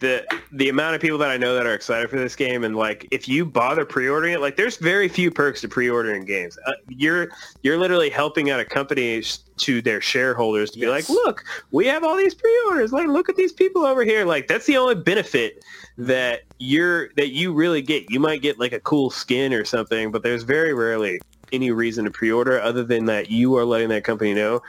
[0.00, 2.74] the the amount of people that I know that are excited for this game, and
[2.74, 6.58] like, if you bother pre-ordering it, like, there's very few perks to pre-ordering games.
[6.66, 7.28] Uh, you're
[7.62, 11.86] you're literally helping out a company sh- to their shareholders to be like, look, we
[11.86, 12.92] have all these pre-orders.
[12.92, 14.24] Like, look at these people over here.
[14.24, 15.62] Like, that's the only benefit
[15.98, 18.10] that you're that you really get.
[18.10, 21.20] You might get like a cool skin or something, but there's very rarely
[21.52, 24.62] any reason to pre-order other than that you are letting that company know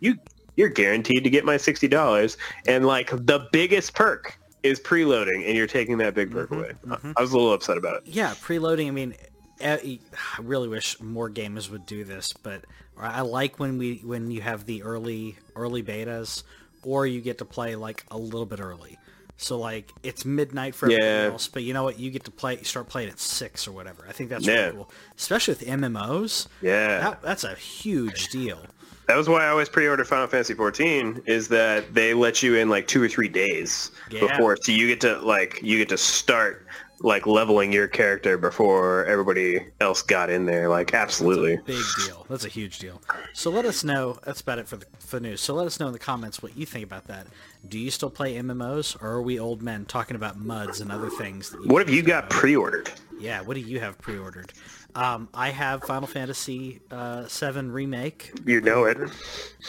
[0.00, 0.16] you
[0.56, 5.56] you're guaranteed to get my sixty dollars, and like the biggest perk is preloading, and
[5.56, 6.72] you're taking that big perk away.
[6.90, 8.02] I- I was a little upset about it.
[8.06, 8.88] Yeah, preloading.
[8.88, 9.14] I mean,
[9.60, 9.78] eh,
[10.12, 12.64] I really wish more gamers would do this, but
[12.98, 16.42] I like when we when you have the early early betas,
[16.82, 18.98] or you get to play like a little bit early.
[19.38, 21.28] So like it's midnight for everyone Yeah.
[21.32, 21.98] else, but you know what?
[21.98, 24.04] You get to play you start playing at six or whatever.
[24.06, 24.64] I think that's Yeah.
[24.66, 26.46] really cool, especially with MMOs.
[26.60, 28.66] Yeah, That, that's a huge deal.
[29.10, 31.22] That was why I always pre-order Final Fantasy 14.
[31.26, 34.20] Is that they let you in like two or three days Yeah.
[34.20, 36.64] before, so you get to like you get to start
[37.00, 40.68] like leveling your character before everybody else got in there.
[40.68, 41.56] Like absolutely.
[41.66, 42.24] Big deal.
[42.30, 43.02] That's a huge deal.
[43.32, 44.20] So let us know.
[44.24, 45.40] That's about it for the for news.
[45.40, 47.26] So let us know in the comments what you think about that.
[47.68, 51.10] Do you still play MMOs, or are we old men talking about muds and other
[51.10, 51.50] things?
[51.50, 52.90] That you What have you got pre-ordered?
[53.18, 53.42] Yeah.
[53.42, 54.52] What do you have pre-ordered?
[54.94, 58.98] Um, I have Final Fantasy uh, VII remake, You know it.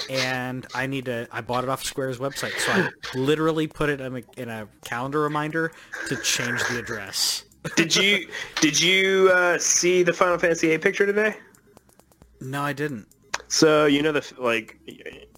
[0.09, 1.27] and I need to.
[1.31, 4.67] I bought it off Square's website, so I literally put it in a, in a
[4.83, 5.71] calendar reminder
[6.07, 7.43] to change the address.
[7.75, 8.27] Did you
[8.61, 11.35] did you uh, see the Final Fantasy VIII picture today?
[12.39, 13.05] No, I didn't.
[13.47, 14.79] So you know the like,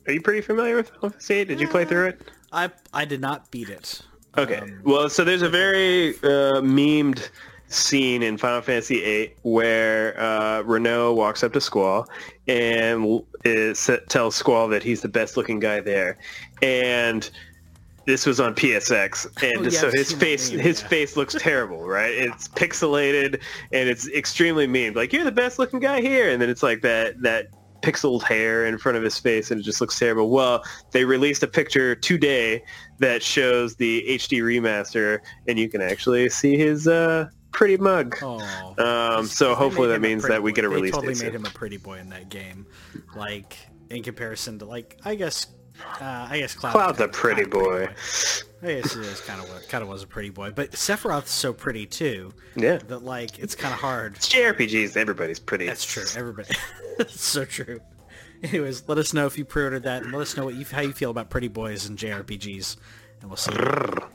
[0.08, 1.48] are you pretty familiar with Final Fantasy 8?
[1.50, 2.22] Did you play through it?
[2.54, 4.02] I I did not beat it.
[4.38, 4.58] Okay.
[4.58, 7.30] Um, well, so there's a very uh, memed
[7.68, 12.08] scene in Final Fantasy VIII where uh, Rinoa walks up to Squall
[12.48, 16.18] and is, tells Squall that he's the best looking guy there,
[16.62, 17.30] and
[18.06, 20.88] this was on PSX, and Oh, yeah, so his face his yeah.
[20.88, 22.14] face looks terrible, right?
[22.14, 23.42] It's pixelated
[23.72, 24.96] and it's extremely memed.
[24.96, 27.48] Like you're the best looking guy here, and then it's like that that
[27.84, 30.30] pixeled hair in front of his face and it just looks terrible.
[30.30, 32.64] Well, they released a picture today
[33.00, 38.16] that shows the HD remaster and you can actually see his uh, pretty mug.
[38.22, 38.40] Oh.
[39.18, 40.56] Um, so hopefully that means that we boy.
[40.56, 41.36] get a They release totally made soon.
[41.36, 42.66] him a pretty boy in that game,
[43.16, 43.58] like
[43.90, 45.48] in comparison to like I guess
[46.00, 46.74] uh, I guess Cloud.
[46.74, 47.88] Cloud's a pretty boy.
[48.62, 51.32] I guess it is kind of what kind of was a pretty boy, but Sephiroth's
[51.32, 52.78] so pretty too Yeah.
[52.88, 54.16] that like it's kind of hard.
[54.16, 54.96] It's JRPGs.
[54.98, 55.66] Everybody's pretty.
[55.66, 56.04] That's true.
[56.16, 56.50] Everybody,
[56.98, 57.80] That's so true.
[58.42, 60.82] Anyways, let us know if you pre-ordered that, and let us know what you how
[60.82, 62.78] you feel about pretty boys and JRPGs,
[63.22, 63.54] and we'll see.
[63.54, 64.10] you.